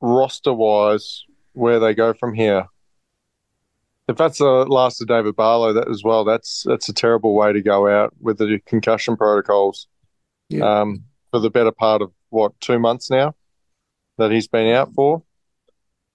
roster 0.01 0.53
wise 0.53 1.25
where 1.53 1.79
they 1.79 1.95
go 1.95 2.13
from 2.13 2.35
here. 2.35 2.67
If 4.09 4.17
that's 4.17 4.39
the 4.39 4.45
last 4.45 5.01
of 5.01 5.07
David 5.07 5.37
Barlow, 5.37 5.73
that 5.73 5.89
as 5.89 6.03
well, 6.03 6.25
that's 6.25 6.65
that's 6.67 6.89
a 6.89 6.93
terrible 6.93 7.35
way 7.35 7.53
to 7.53 7.63
go 7.63 7.87
out 7.87 8.13
with 8.21 8.39
the 8.39 8.59
concussion 8.67 9.17
protocols. 9.17 9.87
Yeah. 10.49 10.81
Um, 10.81 11.05
for 11.31 11.39
the 11.41 11.51
better 11.51 11.71
part 11.71 12.03
of 12.03 12.11
what 12.31 12.59
two 12.61 12.79
months 12.79 13.11
now 13.11 13.35
that 14.17 14.33
he's 14.33 14.49
been 14.49 14.75
out 14.75 14.93
for. 14.95 15.23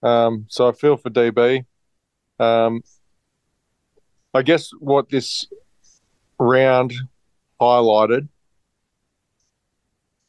Um, 0.01 0.45
so 0.49 0.67
I 0.67 0.71
feel 0.73 0.97
for 0.97 1.09
DB. 1.09 1.65
Um, 2.39 2.81
I 4.33 4.41
guess 4.41 4.71
what 4.79 5.09
this 5.09 5.45
round 6.39 6.93
highlighted, 7.61 8.27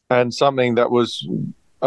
and 0.09 0.33
something 0.33 0.75
that 0.75 0.91
was 0.91 1.27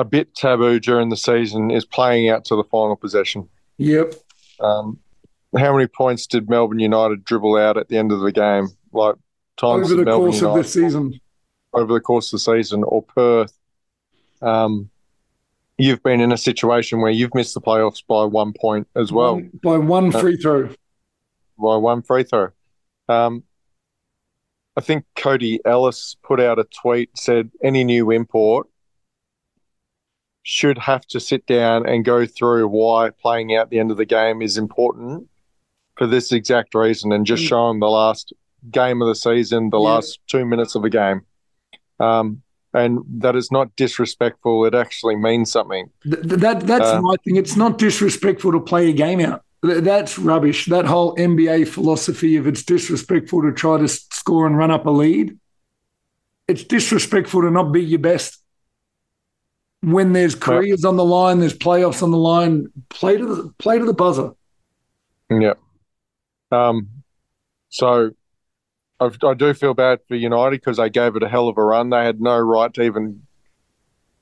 a 0.01 0.05
bit 0.05 0.35
taboo 0.35 0.79
during 0.81 1.09
the 1.09 1.17
season, 1.17 1.71
is 1.71 1.85
playing 1.85 2.29
out 2.29 2.45
to 2.47 2.57
the 2.57 2.65
final 2.65 2.97
possession. 2.97 3.49
Yep. 3.79 4.15
Um, 4.61 4.99
how 5.57 5.73
many 5.75 5.87
points 5.87 6.27
did 6.27 6.49
Melbourne 6.49 6.79
United 6.81 7.25
dribble 7.25 7.57
out 7.57 7.77
at 7.77 7.89
the 7.89 7.97
end 7.97 8.13
of 8.13 8.21
the 8.21 8.33
game? 8.33 8.69
Like 8.93 9.17
times 9.57 9.87
Over 9.91 9.97
the 10.01 10.05
Melbourne 10.05 10.31
course 10.31 10.37
of 10.37 10.43
United 10.43 10.65
the 10.65 10.69
season. 10.69 11.21
over 11.73 11.93
the 11.95 12.01
course 12.01 12.29
of 12.33 12.37
the 12.39 12.45
season, 12.57 12.83
or 12.85 13.03
Perth? 13.03 13.53
Um, 14.43 14.91
you've 15.79 16.03
been 16.03 16.21
in 16.21 16.33
a 16.33 16.37
situation 16.39 17.01
where 17.01 17.11
you've 17.11 17.35
missed 17.35 17.55
the 17.55 17.61
playoffs 17.61 18.03
by 18.07 18.25
one 18.25 18.53
point 18.53 18.87
as 18.95 19.11
well, 19.13 19.35
One- 19.35 19.51
by 19.63 19.79
one 19.79 20.15
Uh, 20.15 20.21
free 20.21 20.37
throw. 20.37 20.69
by 21.59 21.77
one 21.77 22.03
free 22.03 22.25
throw. 22.25 22.49
Um, 23.09 23.43
I 24.77 24.81
think 24.81 25.05
Cody 25.17 25.61
Ellis 25.65 26.17
put 26.23 26.41
out 26.41 26.59
a 26.61 26.65
tweet 26.65 27.11
said 27.19 27.51
any 27.63 27.83
new 27.85 28.11
import 28.13 28.69
should 30.51 30.79
have 30.79 31.05
to 31.07 31.21
sit 31.21 31.45
down 31.45 31.87
and 31.87 32.07
go 32.07 32.25
through 32.25 32.67
why 32.67 33.11
playing 33.11 33.55
out 33.55 33.69
the 33.69 33.79
end 33.79 33.91
of 33.91 33.99
the 33.99 34.07
game 34.07 34.41
is 34.41 34.57
important 34.57 35.29
for 35.99 36.07
this 36.07 36.33
exact 36.33 36.75
reason 36.75 37.13
and 37.13 37.27
just 37.27 37.43
Mm. 37.43 37.49
show 37.49 37.69
them 37.69 37.81
the 37.81 37.91
last 37.91 38.33
game 38.71 39.03
of 39.03 39.09
the 39.09 39.15
season, 39.15 39.69
the 39.69 39.79
Yeah. 39.79 39.91
last 39.91 40.21
two 40.27 40.47
minutes 40.47 40.75
of 40.75 40.81
the 40.81 40.89
game. 40.89 41.21
Um, 42.01 42.41
and 42.73 43.01
that 43.19 43.37
it's 43.37 43.53
not 43.53 43.77
disrespectful. 43.77 44.65
It 44.65 44.75
actually 44.75 45.17
means 45.17 45.53
something. 45.53 45.91
Th- 46.05 46.17
that 46.23 46.61
that's 46.61 46.87
uh, 46.89 47.03
my 47.03 47.17
thing. 47.25 47.37
It's 47.37 47.57
not 47.57 47.77
disrespectful 47.77 48.53
to 48.53 48.61
play 48.61 48.89
a 48.89 48.93
game 48.95 49.21
out. 49.21 49.43
That's 49.63 50.19
rubbish. 50.19 50.65
That 50.67 50.87
whole 50.87 51.15
NBA 51.17 51.65
philosophy 51.69 52.37
of 52.37 52.47
it's 52.47 52.63
disrespectful 52.63 53.43
to 53.43 53.53
try 53.53 53.77
to 53.77 53.89
score 53.89 54.47
and 54.47 54.57
run 54.57 54.71
up 54.71 54.87
a 54.87 54.91
lead. 54.91 55.37
It's 56.47 56.65
disrespectful 56.65 57.43
to 57.43 57.51
not 57.51 57.71
be 57.71 57.85
your 57.85 57.99
best. 57.99 58.39
When 59.81 60.13
there's 60.13 60.35
careers 60.35 60.85
on 60.85 60.97
the 60.97 61.05
line, 61.05 61.39
there's 61.39 61.57
playoffs 61.57 62.03
on 62.03 62.11
the 62.11 62.19
line. 62.19 62.67
Play 62.89 63.17
to 63.17 63.27
the 63.27 63.53
play 63.59 63.79
to 63.79 63.85
the 63.85 63.95
buzzer. 63.95 64.33
Yeah. 65.31 65.55
Um. 66.51 66.89
So, 67.69 68.11
I, 68.99 69.11
I 69.23 69.35
do 69.35 69.55
feel 69.55 69.75
bad 69.75 70.01
for 70.09 70.17
United 70.17 70.61
because 70.61 70.79
they 70.79 70.91
gave 70.91 71.17
it 71.17 71.23
a 71.23 71.29
hell 71.29 71.49
of 71.49 71.59
a 71.59 71.63
run. 71.63 71.91
They 71.91 72.05
had 72.05 72.21
no 72.21 72.39
right 72.39 72.73
to 72.75 72.83
even 72.83 73.23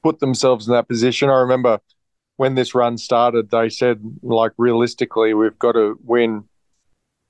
put 0.03 0.19
themselves 0.21 0.67
in 0.67 0.75
that 0.75 0.89
position. 0.89 1.31
I 1.31 1.39
remember 1.41 1.81
when 2.37 2.55
this 2.55 2.75
run 2.75 2.99
started, 2.99 3.51
they 3.51 3.69
said, 3.69 4.01
like, 4.23 4.53
realistically, 4.59 5.35
we've 5.35 5.59
got 5.59 5.73
to 5.73 5.99
win 6.03 6.45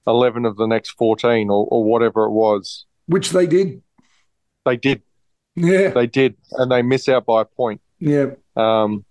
11 0.07 0.45
of 0.45 0.57
the 0.57 0.67
next 0.67 0.91
14 0.91 1.49
or, 1.49 1.67
or 1.71 1.85
whatever 1.85 2.25
it 2.25 2.31
was. 2.31 2.87
Which 3.07 3.31
they 3.31 3.47
did. 3.47 3.83
They 4.65 4.77
did. 4.77 5.03
Yeah. 5.55 5.91
They 5.91 6.07
did. 6.07 6.37
And 6.53 6.71
they 6.71 6.83
miss 6.83 7.09
out 7.09 7.25
by 7.27 7.43
a 7.43 7.45
point. 7.45 7.81
Yeah. 7.99 8.27
Um, 8.55 9.05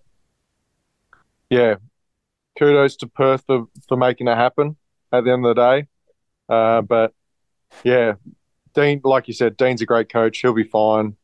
yeah. 1.50 1.76
Kudos 2.58 2.96
to 2.96 3.06
Perth 3.06 3.44
for, 3.46 3.66
for 3.88 3.96
making 3.96 4.28
it 4.28 4.36
happen 4.36 4.76
at 5.12 5.24
the 5.24 5.32
end 5.32 5.44
of 5.44 5.54
the 5.54 5.62
day. 5.62 5.86
Uh, 6.48 6.82
but 6.82 7.12
yeah, 7.84 8.14
Dean, 8.74 9.00
like 9.04 9.28
you 9.28 9.34
said, 9.34 9.56
Dean's 9.56 9.82
a 9.82 9.86
great 9.86 10.08
coach. 10.08 10.38
He'll 10.38 10.54
be 10.54 10.64
fine 10.64 11.16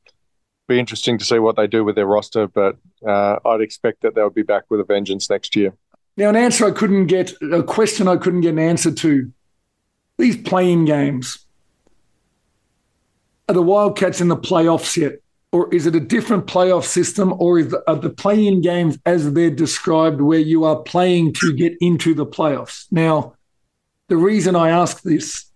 be 0.72 0.78
interesting 0.78 1.18
to 1.18 1.24
see 1.24 1.38
what 1.38 1.56
they 1.56 1.66
do 1.66 1.84
with 1.84 1.96
their 1.96 2.06
roster, 2.06 2.46
but 2.46 2.76
uh, 3.06 3.38
I'd 3.44 3.60
expect 3.60 4.02
that 4.02 4.14
they'll 4.14 4.30
be 4.30 4.42
back 4.42 4.64
with 4.70 4.80
a 4.80 4.84
vengeance 4.84 5.28
next 5.28 5.56
year. 5.56 5.74
Now, 6.16 6.28
an 6.28 6.36
answer 6.36 6.66
I 6.66 6.70
couldn't 6.70 7.06
get, 7.06 7.32
a 7.42 7.62
question 7.62 8.08
I 8.08 8.16
couldn't 8.16 8.42
get 8.42 8.52
an 8.52 8.58
answer 8.58 8.92
to. 8.92 9.32
These 10.18 10.36
play-in 10.42 10.84
games, 10.84 11.46
are 13.48 13.54
the 13.54 13.62
Wildcats 13.62 14.20
in 14.20 14.28
the 14.28 14.36
playoffs 14.36 14.96
yet? 14.96 15.21
Or 15.52 15.72
is 15.72 15.86
it 15.86 15.94
a 15.94 16.00
different 16.00 16.46
playoff 16.46 16.84
system? 16.84 17.34
Or 17.38 17.58
is 17.58 17.68
the, 17.68 17.82
are 17.86 17.96
the 17.96 18.10
play-in 18.10 18.62
games 18.62 18.98
as 19.04 19.32
they're 19.32 19.50
described 19.50 20.20
where 20.20 20.38
you 20.38 20.64
are 20.64 20.76
playing 20.76 21.34
to 21.34 21.52
get 21.52 21.74
into 21.80 22.14
the 22.14 22.26
playoffs? 22.26 22.86
Now, 22.90 23.34
the 24.08 24.16
reason 24.16 24.56
I 24.56 24.70
ask 24.70 25.02
this 25.02 25.52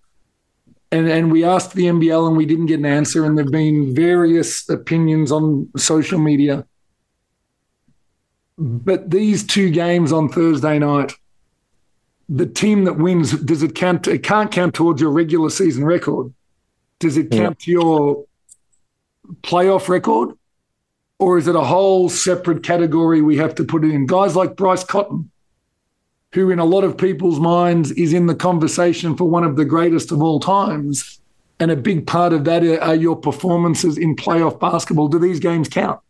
and 0.92 1.09
and 1.09 1.32
we 1.32 1.44
asked 1.44 1.74
the 1.74 1.85
NBL 1.85 2.28
and 2.28 2.37
we 2.37 2.46
didn't 2.46 2.66
get 2.66 2.78
an 2.78 2.87
answer. 2.87 3.24
And 3.24 3.37
there've 3.37 3.50
been 3.50 3.94
various 3.94 4.68
opinions 4.68 5.32
on 5.32 5.68
social 5.76 6.18
media. 6.18 6.66
But 8.59 9.11
these 9.11 9.44
two 9.44 9.70
games 9.70 10.12
on 10.12 10.28
Thursday 10.28 10.78
night, 10.78 11.12
the 12.28 12.46
team 12.46 12.85
that 12.85 12.94
wins, 12.94 13.32
does 13.32 13.62
it 13.62 13.74
count? 13.74 14.09
It 14.09 14.22
can't 14.22 14.50
count 14.50 14.74
towards 14.74 15.00
your 15.00 15.11
regular 15.11 15.50
season 15.50 15.85
record. 15.85 16.32
Does 16.98 17.16
it 17.16 17.30
count 17.30 17.59
yeah. 17.61 17.64
to 17.64 17.70
your 17.70 18.24
playoff 19.42 19.88
record? 19.88 20.36
Or 21.18 21.38
is 21.38 21.48
it 21.48 21.56
a 21.56 21.62
whole 21.62 22.08
separate 22.08 22.62
category 22.62 23.22
we 23.22 23.38
have 23.38 23.54
to 23.54 23.64
put 23.64 23.84
in? 23.84 24.06
Guys 24.06 24.36
like 24.36 24.56
Bryce 24.56 24.84
Cotton, 24.84 25.30
who 26.32 26.50
in 26.50 26.58
a 26.58 26.64
lot 26.64 26.84
of 26.84 26.98
people's 26.98 27.40
minds 27.40 27.90
is 27.92 28.12
in 28.12 28.26
the 28.26 28.34
conversation 28.34 29.16
for 29.16 29.24
one 29.24 29.44
of 29.44 29.56
the 29.56 29.64
greatest 29.64 30.12
of 30.12 30.22
all 30.22 30.40
times. 30.40 31.20
And 31.58 31.70
a 31.70 31.76
big 31.76 32.06
part 32.06 32.34
of 32.34 32.44
that 32.44 32.62
are 32.82 32.94
your 32.94 33.16
performances 33.16 33.96
in 33.96 34.14
playoff 34.14 34.60
basketball. 34.60 35.08
Do 35.08 35.18
these 35.18 35.40
games 35.40 35.68
count? 35.68 36.00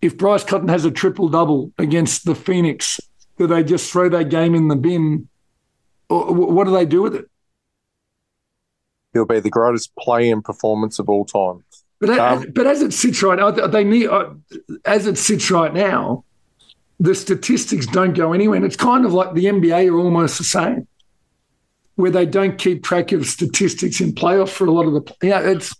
If 0.00 0.16
Bryce 0.16 0.44
Cotton 0.44 0.68
has 0.68 0.86
a 0.86 0.90
triple 0.90 1.28
double 1.28 1.70
against 1.76 2.24
the 2.24 2.34
Phoenix, 2.34 2.98
do 3.36 3.46
they 3.46 3.62
just 3.62 3.92
throw 3.92 4.08
that 4.08 4.30
game 4.30 4.54
in 4.54 4.68
the 4.68 4.76
bin? 4.76 5.28
Or 6.08 6.32
what 6.32 6.64
do 6.64 6.70
they 6.70 6.86
do 6.86 7.02
with 7.02 7.14
it? 7.14 7.26
He'll 9.12 9.26
be 9.26 9.40
the 9.40 9.50
greatest 9.50 9.94
play 9.96 10.30
in 10.30 10.40
performance 10.40 10.98
of 10.98 11.08
all 11.08 11.24
time. 11.24 11.62
But, 12.06 12.18
um, 12.18 12.46
but 12.52 12.66
as 12.66 12.82
it 12.82 12.92
sits 12.92 13.22
right, 13.22 13.70
they 13.70 13.84
need 13.84 14.08
as 14.84 15.06
it 15.06 15.16
sits 15.16 15.50
right 15.50 15.72
now, 15.72 16.24
the 17.00 17.14
statistics 17.14 17.86
don't 17.86 18.14
go 18.14 18.32
anywhere. 18.32 18.56
And 18.56 18.64
it's 18.64 18.76
kind 18.76 19.04
of 19.04 19.12
like 19.12 19.34
the 19.34 19.46
NBA 19.46 19.90
are 19.90 19.98
almost 19.98 20.38
the 20.38 20.44
same, 20.44 20.86
where 21.94 22.10
they 22.10 22.26
don't 22.26 22.58
keep 22.58 22.84
track 22.84 23.12
of 23.12 23.26
statistics 23.26 24.00
in 24.00 24.12
playoffs 24.12 24.50
for 24.50 24.66
a 24.66 24.70
lot 24.70 24.86
of 24.86 24.92
the. 24.92 25.14
Yeah, 25.22 25.40
it's. 25.40 25.74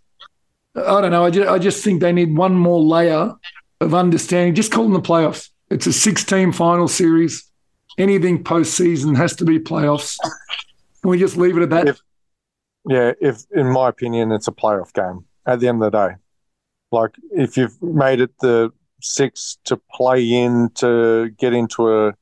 I 0.77 1.01
don't 1.01 1.13
know. 1.13 1.25
I 1.25 1.31
just, 1.31 1.49
I 1.49 1.59
just 1.59 1.85
think 1.85 2.01
they 2.01 2.13
need 2.13 2.37
one 2.37 2.55
more 2.55 2.81
layer 2.81 3.33
of 3.81 3.95
understanding. 3.95 4.55
Just 4.55 4.73
call 4.73 4.85
them 4.85 4.93
the 4.93 5.01
playoffs. 5.01 5.51
It's 5.71 5.87
a 5.87 5.93
six-team 5.93 6.53
final 6.53 6.89
series. 6.89 7.49
Anything 7.97 8.43
postseason 8.43 9.17
has 9.17 9.37
to 9.37 9.45
be 9.45 9.61
playoffs. 9.61 10.19
Can 11.01 11.11
we 11.11 11.19
just 11.19 11.37
leave 11.37 11.57
it 11.57 11.63
at 11.63 11.71
that? 11.71 11.89
If, 11.89 12.01
yeah, 12.89 13.13
if 13.21 13.45
in 13.53 13.71
my 13.71 13.89
opinion, 13.89 14.33
it's 14.33 14.49
a 14.49 14.53
playoff 14.53 14.93
game 14.93 15.27
at 15.47 15.61
the 15.61 15.69
end 15.69 15.83
of 15.83 15.93
the 15.93 16.09
day. 16.09 16.15
Like 16.91 17.17
if 17.33 17.57
you've 17.57 17.81
made 17.83 18.21
it 18.21 18.39
the 18.41 18.73
six 19.01 19.59
to 19.65 19.77
play 19.93 20.23
in 20.25 20.71
to 20.77 21.31
get 21.39 21.53
into 21.53 21.91
a 21.91 22.15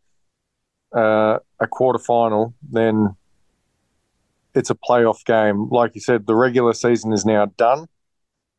uh, 0.96 1.38
a 1.58 1.66
quarter 1.66 1.98
final, 1.98 2.54
then 2.70 3.16
it's 4.54 4.70
a 4.70 4.74
playoff 4.74 5.24
game. 5.24 5.68
Like 5.70 5.94
you 5.94 6.00
said, 6.00 6.26
the 6.26 6.34
regular 6.34 6.74
season 6.74 7.12
is 7.12 7.24
now 7.24 7.46
done, 7.56 7.86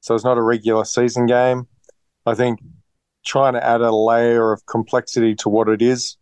so 0.01 0.15
it's 0.15 0.23
not 0.23 0.37
a 0.37 0.41
regular 0.41 0.85
season 0.85 1.25
game. 1.25 1.67
I 2.25 2.33
think 2.33 2.59
trying 3.25 3.53
to 3.53 3.65
add 3.65 3.81
a 3.81 3.91
layer 3.91 4.51
of 4.51 4.65
complexity 4.65 5.35
to 5.35 5.49
what 5.49 5.69
it 5.69 5.81
is 5.81 6.17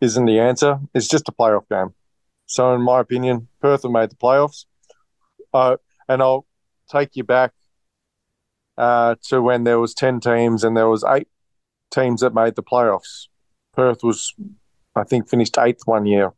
isn't 0.00 0.24
the 0.26 0.38
answer. 0.38 0.78
It's 0.94 1.08
just 1.08 1.28
a 1.28 1.32
playoff 1.32 1.68
game. 1.68 1.94
So, 2.46 2.74
in 2.74 2.82
my 2.82 3.00
opinion, 3.00 3.48
Perth 3.60 3.84
have 3.84 3.92
made 3.92 4.10
the 4.10 4.16
playoffs. 4.16 4.66
Uh, 5.54 5.76
and 6.08 6.20
I'll 6.20 6.46
take 6.90 7.16
you 7.16 7.24
back 7.24 7.52
uh, 8.78 9.14
to 9.28 9.42
when 9.42 9.64
there 9.64 9.78
was 9.78 9.94
ten 9.94 10.20
teams 10.20 10.64
and 10.64 10.76
there 10.76 10.88
was 10.88 11.04
eight 11.04 11.28
teams 11.90 12.20
that 12.20 12.34
made 12.34 12.54
the 12.54 12.62
playoffs. 12.62 13.28
Perth 13.74 14.02
was, 14.02 14.34
I 14.94 15.04
think, 15.04 15.28
finished 15.28 15.58
eighth 15.58 15.82
one 15.86 16.06
year, 16.06 16.32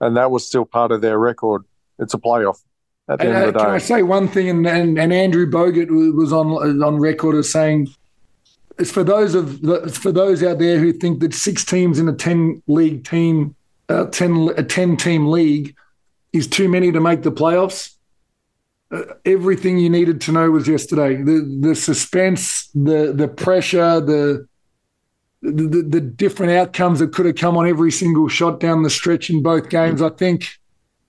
and 0.00 0.16
that 0.16 0.30
was 0.30 0.46
still 0.46 0.64
part 0.64 0.92
of 0.92 1.00
their 1.00 1.18
record. 1.18 1.64
It's 1.98 2.14
a 2.14 2.18
playoff. 2.18 2.60
At 3.08 3.20
the 3.20 3.26
and, 3.26 3.36
end 3.36 3.44
of 3.48 3.54
the 3.54 3.58
day. 3.60 3.64
can. 3.64 3.74
I 3.74 3.78
say 3.78 4.02
one 4.02 4.28
thing? 4.28 4.50
And, 4.50 4.66
and, 4.66 4.98
and 4.98 5.12
Andrew 5.12 5.48
Bogut 5.48 5.88
was 6.14 6.32
on 6.32 6.82
on 6.82 6.96
record 6.96 7.36
as 7.36 7.50
saying, 7.50 7.88
it's 8.78 8.90
for 8.90 9.04
those 9.04 9.34
of 9.34 9.60
for 9.94 10.12
those 10.12 10.42
out 10.42 10.58
there 10.58 10.78
who 10.78 10.92
think 10.92 11.20
that 11.20 11.32
six 11.32 11.64
teams 11.64 11.98
in 11.98 12.08
a 12.08 12.12
ten 12.12 12.62
league 12.66 13.08
team, 13.08 13.54
uh, 13.88 14.06
ten 14.06 14.50
a 14.56 14.62
ten 14.62 14.96
team 14.96 15.28
league, 15.28 15.74
is 16.32 16.46
too 16.46 16.68
many 16.68 16.92
to 16.92 17.00
make 17.00 17.22
the 17.22 17.32
playoffs. 17.32 17.95
Uh, 18.96 19.14
everything 19.24 19.78
you 19.78 19.90
needed 19.90 20.20
to 20.22 20.32
know 20.32 20.50
was 20.50 20.68
yesterday. 20.68 21.16
The 21.16 21.58
the 21.60 21.74
suspense, 21.74 22.68
the 22.68 23.12
the 23.12 23.28
pressure, 23.28 24.00
the 24.00 24.46
the, 25.42 25.84
the 25.88 26.00
different 26.00 26.52
outcomes 26.52 26.98
that 26.98 27.12
could 27.12 27.26
have 27.26 27.36
come 27.36 27.56
on 27.56 27.68
every 27.68 27.92
single 27.92 28.28
shot 28.28 28.58
down 28.58 28.82
the 28.82 28.90
stretch 28.90 29.30
in 29.30 29.42
both 29.42 29.68
games. 29.68 30.02
I 30.02 30.08
think 30.10 30.48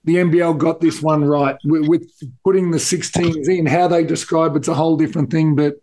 the 0.04 0.16
NBL 0.16 0.58
got 0.58 0.80
this 0.80 1.02
one 1.02 1.24
right 1.24 1.58
with, 1.64 1.88
with 1.88 2.12
putting 2.44 2.72
the 2.72 2.80
six 2.80 3.12
teams 3.12 3.48
in. 3.48 3.66
How 3.66 3.88
they 3.88 4.04
describe 4.04 4.56
it's 4.56 4.68
a 4.68 4.74
whole 4.74 4.98
different 4.98 5.32
thing, 5.32 5.56
but 5.56 5.76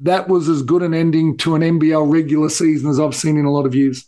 that 0.00 0.28
was 0.28 0.48
as 0.48 0.62
good 0.62 0.82
an 0.82 0.94
ending 0.94 1.36
to 1.38 1.54
an 1.54 1.62
NBL 1.62 2.10
regular 2.10 2.48
season 2.48 2.90
as 2.90 3.00
I've 3.00 3.14
seen 3.14 3.36
in 3.36 3.44
a 3.44 3.50
lot 3.50 3.66
of 3.66 3.74
years. 3.74 4.06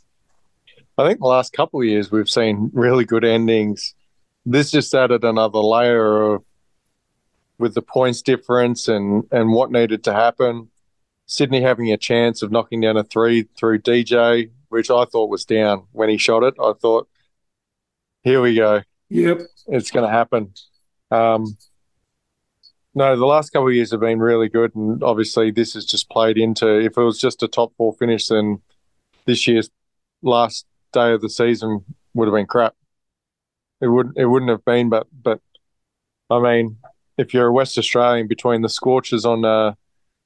I 0.96 1.06
think 1.06 1.20
the 1.20 1.26
last 1.26 1.52
couple 1.52 1.80
of 1.80 1.86
years 1.86 2.10
we've 2.10 2.28
seen 2.28 2.70
really 2.72 3.04
good 3.04 3.24
endings. 3.24 3.94
This 4.46 4.70
just 4.70 4.94
added 4.94 5.24
another 5.24 5.58
layer 5.58 6.34
of 6.34 6.44
with 7.60 7.74
the 7.74 7.82
points 7.82 8.22
difference 8.22 8.88
and 8.88 9.24
and 9.30 9.52
what 9.52 9.70
needed 9.70 10.02
to 10.04 10.12
happen. 10.12 10.70
Sydney 11.26 11.62
having 11.62 11.92
a 11.92 11.96
chance 11.96 12.42
of 12.42 12.50
knocking 12.50 12.80
down 12.80 12.96
a 12.96 13.04
three 13.04 13.44
through 13.56 13.78
DJ, 13.78 14.50
which 14.68 14.90
I 14.90 15.04
thought 15.04 15.30
was 15.30 15.44
down 15.44 15.84
when 15.92 16.08
he 16.08 16.16
shot 16.16 16.42
it. 16.42 16.54
I 16.60 16.72
thought, 16.72 17.08
here 18.24 18.42
we 18.42 18.56
go. 18.56 18.82
Yep. 19.10 19.42
It's 19.68 19.92
going 19.92 20.06
to 20.06 20.12
happen. 20.12 20.52
Um, 21.12 21.56
no, 22.94 23.16
the 23.16 23.26
last 23.26 23.50
couple 23.50 23.68
of 23.68 23.74
years 23.74 23.92
have 23.92 24.00
been 24.00 24.18
really 24.18 24.48
good, 24.48 24.74
and 24.74 25.02
obviously 25.04 25.52
this 25.52 25.74
has 25.74 25.84
just 25.84 26.10
played 26.10 26.36
into. 26.36 26.80
If 26.80 26.96
it 26.96 27.02
was 27.02 27.20
just 27.20 27.42
a 27.42 27.48
top 27.48 27.72
four 27.76 27.94
finish, 27.94 28.26
then 28.26 28.60
this 29.26 29.46
year's 29.46 29.70
last 30.22 30.66
day 30.92 31.12
of 31.12 31.20
the 31.20 31.30
season 31.30 31.84
would 32.14 32.26
have 32.26 32.34
been 32.34 32.46
crap. 32.46 32.74
It 33.80 33.86
wouldn't. 33.86 34.18
It 34.18 34.26
wouldn't 34.26 34.50
have 34.50 34.64
been, 34.64 34.88
but 34.88 35.06
but 35.12 35.40
I 36.28 36.40
mean, 36.40 36.78
if 37.20 37.34
you're 37.34 37.48
a 37.48 37.52
West 37.52 37.76
Australian 37.76 38.26
between 38.26 38.62
the 38.62 38.68
Scorchers 38.68 39.24
on 39.24 39.44
uh, 39.44 39.74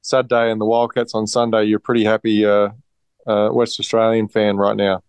Saturday 0.00 0.50
and 0.50 0.60
the 0.60 0.64
Wildcats 0.64 1.14
on 1.14 1.26
Sunday, 1.26 1.64
you're 1.64 1.80
pretty 1.80 2.04
happy 2.04 2.46
uh, 2.46 2.70
uh, 3.26 3.50
West 3.52 3.80
Australian 3.80 4.28
fan 4.28 4.56
right 4.56 4.76
now. 4.76 5.02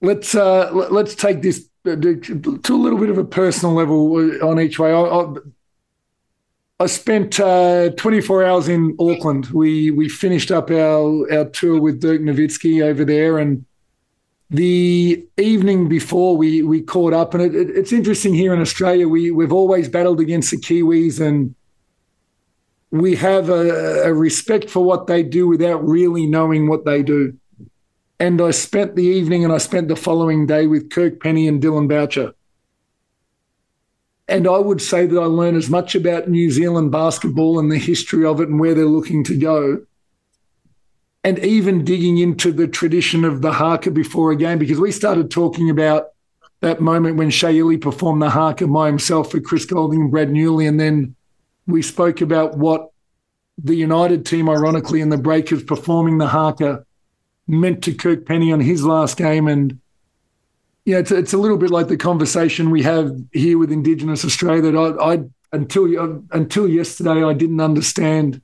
Let's 0.00 0.34
uh, 0.34 0.70
let's 0.72 1.14
take 1.14 1.42
this 1.42 1.68
uh, 1.86 1.96
to 1.96 2.74
a 2.74 2.82
little 2.82 2.98
bit 2.98 3.10
of 3.10 3.18
a 3.18 3.24
personal 3.24 3.74
level 3.74 4.16
uh, 4.16 4.46
on 4.46 4.60
each 4.60 4.78
way. 4.78 4.92
I, 4.92 5.00
I, 5.00 5.34
I 6.80 6.86
spent 6.86 7.40
uh, 7.40 7.90
24 7.96 8.44
hours 8.44 8.68
in 8.68 8.96
Auckland. 9.00 9.46
We 9.46 9.90
we 9.90 10.08
finished 10.08 10.50
up 10.50 10.70
our 10.70 11.32
our 11.32 11.46
tour 11.46 11.80
with 11.80 12.00
Dirk 12.00 12.20
Nowitzki 12.20 12.82
over 12.82 13.04
there, 13.04 13.38
and 13.38 13.64
the 14.50 15.26
evening 15.36 15.88
before 15.88 16.36
we 16.36 16.62
we 16.62 16.82
caught 16.82 17.12
up. 17.12 17.34
And 17.34 17.42
it, 17.42 17.54
it, 17.54 17.70
it's 17.70 17.92
interesting 17.92 18.34
here 18.34 18.54
in 18.54 18.60
Australia. 18.60 19.08
We 19.08 19.30
we've 19.30 19.52
always 19.52 19.88
battled 19.88 20.20
against 20.20 20.50
the 20.50 20.58
Kiwis, 20.58 21.20
and 21.20 21.54
we 22.90 23.16
have 23.16 23.48
a, 23.48 24.04
a 24.04 24.14
respect 24.14 24.70
for 24.70 24.84
what 24.84 25.06
they 25.06 25.22
do 25.22 25.46
without 25.48 25.86
really 25.86 26.26
knowing 26.26 26.68
what 26.68 26.84
they 26.84 27.02
do. 27.02 27.36
And 28.20 28.40
I 28.40 28.52
spent 28.52 28.94
the 28.94 29.02
evening 29.02 29.44
and 29.44 29.52
I 29.52 29.58
spent 29.58 29.88
the 29.88 29.96
following 29.96 30.46
day 30.46 30.66
with 30.66 30.90
Kirk 30.90 31.20
Penney 31.20 31.48
and 31.48 31.60
Dillon 31.60 31.88
Boucher 31.88 32.32
and 34.28 34.48
I 34.48 34.58
would 34.58 34.80
say 34.80 35.06
that 35.06 35.20
I 35.20 35.26
learned 35.26 35.56
as 35.56 35.68
much 35.68 35.94
about 35.94 36.28
New 36.28 36.50
Zealand 36.50 36.90
basketball 36.90 37.58
and 37.58 37.70
the 37.70 37.78
history 37.78 38.24
of 38.24 38.40
it 38.40 38.48
and 38.48 38.58
where 38.58 38.74
they're 38.74 38.86
looking 38.86 39.22
to 39.24 39.36
go. 39.36 39.84
And 41.24 41.38
even 41.38 41.84
digging 41.84 42.18
into 42.18 42.52
the 42.52 42.68
tradition 42.68 43.24
of 43.24 43.40
the 43.40 43.52
haka 43.52 43.90
before 43.90 44.30
a 44.30 44.36
game, 44.36 44.58
because 44.58 44.78
we 44.78 44.92
started 44.92 45.30
talking 45.30 45.70
about 45.70 46.08
that 46.60 46.80
moment 46.80 47.16
when 47.16 47.30
Shea 47.30 47.56
Ili 47.56 47.78
performed 47.78 48.20
the 48.20 48.30
haka 48.30 48.66
by 48.66 48.86
himself 48.86 49.30
for 49.30 49.40
Chris 49.40 49.64
Goulding 49.64 50.02
and 50.02 50.10
Brad 50.10 50.28
Newley. 50.28 50.68
And 50.68 50.78
then 50.78 51.16
we 51.66 51.80
spoke 51.80 52.20
about 52.20 52.58
what 52.58 52.90
the 53.56 53.74
United 53.74 54.26
team, 54.26 54.50
ironically, 54.50 55.00
in 55.00 55.08
the 55.08 55.16
Breakers 55.16 55.62
performing 55.62 56.18
the 56.18 56.28
haka 56.28 56.84
meant 57.46 57.82
to 57.84 57.94
Kirk 57.94 58.26
Penney 58.26 58.52
on 58.52 58.60
his 58.60 58.84
last 58.84 59.16
game. 59.16 59.48
And 59.48 59.80
yeah, 60.84 60.98
it's, 60.98 61.10
it's 61.10 61.32
a 61.32 61.38
little 61.38 61.56
bit 61.56 61.70
like 61.70 61.88
the 61.88 61.96
conversation 61.96 62.70
we 62.70 62.82
have 62.82 63.16
here 63.32 63.58
with 63.58 63.72
Indigenous 63.72 64.24
Australia 64.24 64.72
that 64.72 64.76
I, 64.76 65.14
I 65.14 65.24
until 65.52 66.22
until 66.32 66.68
yesterday 66.68 67.22
I 67.22 67.32
didn't 67.32 67.60
understand 67.60 68.42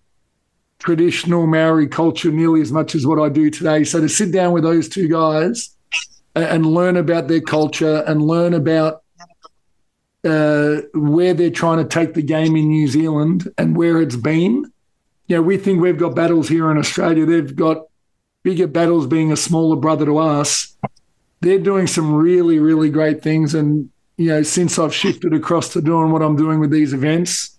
traditional 0.80 1.46
Maori 1.46 1.86
culture 1.86 2.30
nearly 2.30 2.60
as 2.60 2.72
much 2.72 2.94
as 2.94 3.06
what 3.06 3.20
I 3.20 3.28
do 3.28 3.50
today. 3.50 3.84
So 3.84 4.00
to 4.00 4.08
sit 4.08 4.32
down 4.32 4.52
with 4.52 4.64
those 4.64 4.88
two 4.88 5.08
guys 5.08 5.70
and 6.34 6.66
learn 6.66 6.96
about 6.96 7.28
their 7.28 7.40
culture 7.40 8.02
and 8.06 8.22
learn 8.22 8.54
about 8.54 9.02
uh, 10.24 10.82
where 10.92 11.32
they're 11.34 11.50
trying 11.50 11.78
to 11.78 11.84
take 11.84 12.14
the 12.14 12.22
game 12.22 12.56
in 12.56 12.68
New 12.68 12.88
Zealand 12.88 13.50
and 13.56 13.76
where 13.76 14.00
it's 14.00 14.16
been. 14.16 14.70
You 15.28 15.36
know, 15.36 15.42
we 15.42 15.56
think 15.56 15.80
we've 15.80 15.98
got 15.98 16.14
battles 16.14 16.48
here 16.48 16.70
in 16.70 16.78
Australia. 16.78 17.24
They've 17.24 17.54
got 17.54 17.86
bigger 18.42 18.66
battles 18.66 19.06
being 19.06 19.32
a 19.32 19.36
smaller 19.36 19.76
brother 19.76 20.06
to 20.06 20.18
us 20.18 20.76
they're 21.40 21.58
doing 21.58 21.86
some 21.86 22.14
really, 22.14 22.58
really 22.58 22.90
great 22.90 23.22
things. 23.22 23.54
And, 23.54 23.90
you 24.16 24.28
know, 24.28 24.42
since 24.42 24.78
I've 24.78 24.94
shifted 24.94 25.32
across 25.32 25.72
to 25.72 25.82
doing 25.82 26.10
what 26.10 26.22
I'm 26.22 26.36
doing 26.36 26.60
with 26.60 26.70
these 26.70 26.92
events, 26.92 27.58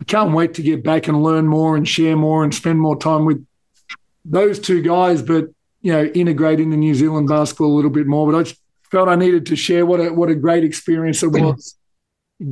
I 0.00 0.04
can't 0.04 0.32
wait 0.32 0.54
to 0.54 0.62
get 0.62 0.84
back 0.84 1.08
and 1.08 1.22
learn 1.22 1.46
more 1.46 1.76
and 1.76 1.86
share 1.86 2.16
more 2.16 2.44
and 2.44 2.54
spend 2.54 2.80
more 2.80 2.96
time 2.96 3.24
with 3.24 3.44
those 4.24 4.58
two 4.58 4.82
guys, 4.82 5.22
but, 5.22 5.46
you 5.80 5.92
know, 5.92 6.04
integrate 6.04 6.60
into 6.60 6.76
New 6.76 6.94
Zealand 6.94 7.28
basketball 7.28 7.72
a 7.72 7.76
little 7.76 7.90
bit 7.90 8.06
more. 8.06 8.30
But 8.30 8.46
I 8.46 8.52
felt 8.90 9.08
I 9.08 9.16
needed 9.16 9.46
to 9.46 9.56
share 9.56 9.86
what 9.86 10.00
a, 10.00 10.10
what 10.10 10.30
a 10.30 10.34
great 10.34 10.64
experience 10.64 11.22
it 11.22 11.28
was 11.28 11.76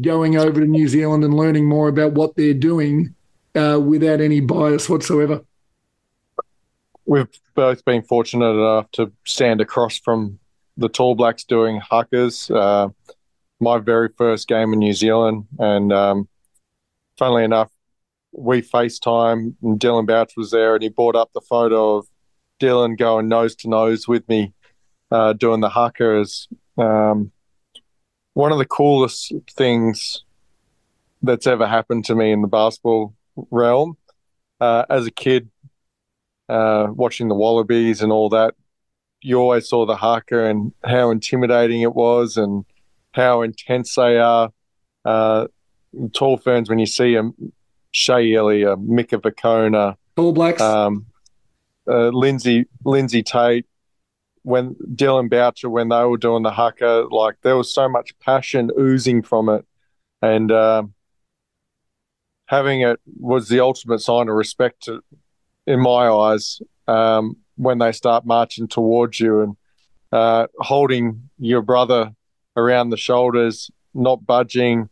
going 0.01 0.37
over 0.37 0.61
to 0.61 0.67
New 0.67 0.89
Zealand 0.89 1.23
and 1.23 1.35
learning 1.35 1.69
more 1.69 1.89
about 1.89 2.13
what 2.13 2.35
they're 2.35 2.55
doing 2.55 3.15
uh, 3.55 3.81
without 3.81 4.21
any 4.21 4.41
bias 4.41 4.89
whatsoever 4.89 5.43
we've 7.07 7.29
both 7.55 7.85
been 7.85 8.03
fortunate 8.03 8.51
enough 8.51 8.91
to 8.93 9.13
stand 9.25 9.61
across 9.61 9.99
from 9.99 10.39
the 10.77 10.89
Tall 10.89 11.15
Blacks 11.15 11.45
doing 11.45 11.81
hakas. 11.81 12.55
Uh, 12.55 12.91
my 13.59 13.79
very 13.79 14.11
first 14.19 14.49
game 14.49 14.75
in 14.75 14.81
New 14.81 14.93
Zealand, 14.93 15.47
and 15.59 15.91
um, 15.93 16.29
funnily 17.19 17.45
enough, 17.45 17.71
we 18.33 18.63
FaceTime 18.63 19.55
and 19.63 19.81
Dillon 19.81 20.07
Bouch 20.07 20.37
was 20.37 20.51
there, 20.51 20.75
and 20.75 20.83
he 20.83 20.89
brought 20.89 21.17
up 21.17 21.31
the 21.33 21.41
photo 21.41 21.97
of 21.97 22.07
Dillon 22.59 22.97
going 22.97 23.29
nose 23.29 23.55
to 23.57 23.69
nose 23.69 24.07
with 24.07 24.29
me 24.29 24.53
uh, 25.11 25.33
doing 25.33 25.61
the 25.61 25.69
haka. 25.69 26.21
Is 26.21 26.49
um, 26.77 27.33
one 28.35 28.53
of 28.53 28.59
the 28.59 28.67
coolest 28.67 29.33
things 29.51 30.25
that's 31.23 31.47
ever 31.47 31.67
happened 31.67 32.05
to 32.07 32.15
me 32.15 32.33
in 32.33 32.43
the 32.43 32.49
basketball 32.49 33.15
realm. 33.51 33.97
Uh, 34.61 34.85
as 34.89 35.07
a 35.07 35.11
kid, 35.11 35.51
uh, 36.49 36.87
watching 36.91 37.29
the 37.29 37.35
Wallabies 37.35 38.03
and 38.03 38.13
all 38.13 38.29
that, 38.31 38.55
you 39.21 39.39
always 39.39 39.69
saw 39.69 39.87
the 39.87 39.97
haka 39.97 40.45
and 40.45 40.73
how 40.85 41.11
intimidating 41.11 41.83
it 41.83 41.95
was 41.95 42.37
and 42.37 42.65
how 43.13 43.43
intense 43.43 43.95
they 43.95 44.19
are. 44.19 44.51
Uh, 45.05 45.47
tall 46.13 46.37
ferns, 46.37 46.69
when 46.69 46.79
you 46.79 46.87
see 46.87 47.15
them, 47.15 47.35
Shea 47.91 48.37
uh, 48.37 48.77
Mika 48.77 49.19
Vukona, 49.19 49.97
All 50.17 50.33
Blacks, 50.33 50.61
um, 50.61 51.07
uh, 51.89 52.09
Lindsay 52.09 52.67
Lindsay 52.85 53.23
Tait, 53.23 53.67
when 54.43 54.77
Dillon 54.95 55.29
Boucher, 55.29 55.71
when 55.71 55.89
they 55.89 56.05
were 56.05 56.19
doing 56.19 56.43
the 56.43 56.51
haka, 56.51 57.07
like 57.11 57.37
there 57.43 57.57
was 57.57 57.73
so 57.73 57.89
much 57.89 58.19
passion 58.19 58.71
oozing 58.79 59.23
from 59.23 59.49
it, 59.49 59.65
and 60.21 60.53
um, 60.53 60.95
having 62.47 62.83
it 62.83 63.01
was 63.19 63.49
the 63.49 63.61
ultimate 63.61 64.01
sign 64.01 64.29
of 64.29 64.35
respect 64.35 64.85
to 64.85 65.03
in 65.67 65.81
my 65.81 66.09
eyes, 66.09 66.61
um, 66.87 67.37
when 67.57 67.79
they 67.79 67.93
start 67.93 68.25
marching 68.25 68.69
towards 68.69 69.19
you 69.19 69.41
and 69.41 69.57
uh, 70.13 70.47
holding 70.59 71.29
your 71.39 71.63
brother 71.63 72.15
around 72.57 72.91
the 72.91 72.97
shoulders, 72.97 73.71
not 73.95 74.25
budging, 74.25 74.89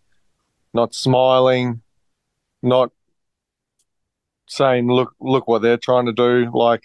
not 0.74 0.94
smiling, 0.94 1.82
not 2.62 2.90
saying, 4.46 4.88
"Look, 4.88 5.14
look 5.20 5.48
what 5.48 5.62
they're 5.62 5.76
trying 5.78 6.06
to 6.06 6.12
do." 6.12 6.50
Like 6.52 6.82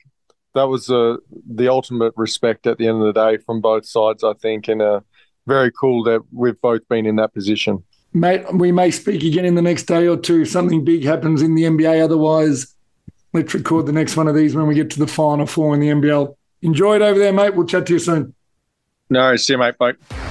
that 0.55 0.67
was 0.67 0.89
uh, 0.89 1.17
the 1.49 1.67
ultimate 1.69 2.13
respect 2.15 2.67
at 2.67 2.77
the 2.77 2.87
end 2.87 3.01
of 3.01 3.13
the 3.13 3.27
day 3.27 3.37
from 3.37 3.61
both 3.61 3.85
sides. 3.85 4.23
I 4.23 4.33
think, 4.33 4.67
and 4.67 4.81
uh, 4.81 5.01
very 5.47 5.71
cool 5.71 6.03
that 6.03 6.21
we've 6.31 6.59
both 6.61 6.87
been 6.87 7.05
in 7.05 7.17
that 7.17 7.33
position. 7.33 7.83
Mate, 8.13 8.43
we 8.53 8.71
may 8.71 8.89
speak 8.89 9.23
again 9.23 9.45
in 9.45 9.55
the 9.55 9.61
next 9.61 9.83
day 9.83 10.07
or 10.07 10.17
two. 10.17 10.41
If 10.41 10.49
Something 10.49 10.83
big 10.83 11.03
happens 11.03 11.41
in 11.41 11.55
the 11.55 11.63
NBA. 11.63 12.03
Otherwise, 12.03 12.75
Let's 13.33 13.53
record 13.53 13.85
the 13.85 13.91
next 13.91 14.17
one 14.17 14.27
of 14.27 14.35
these 14.35 14.55
when 14.55 14.65
we 14.67 14.75
get 14.75 14.89
to 14.91 14.99
the 14.99 15.07
final 15.07 15.45
four 15.45 15.73
in 15.73 15.79
the 15.79 15.89
NBL. 15.89 16.35
Enjoy 16.61 16.95
it 16.95 17.01
over 17.01 17.19
there, 17.19 17.33
mate. 17.33 17.55
We'll 17.55 17.67
chat 17.67 17.85
to 17.87 17.93
you 17.93 17.99
soon. 17.99 18.33
No, 19.09 19.35
see 19.35 19.53
you, 19.53 19.59
mate. 19.59 19.77
Bye. 19.77 20.28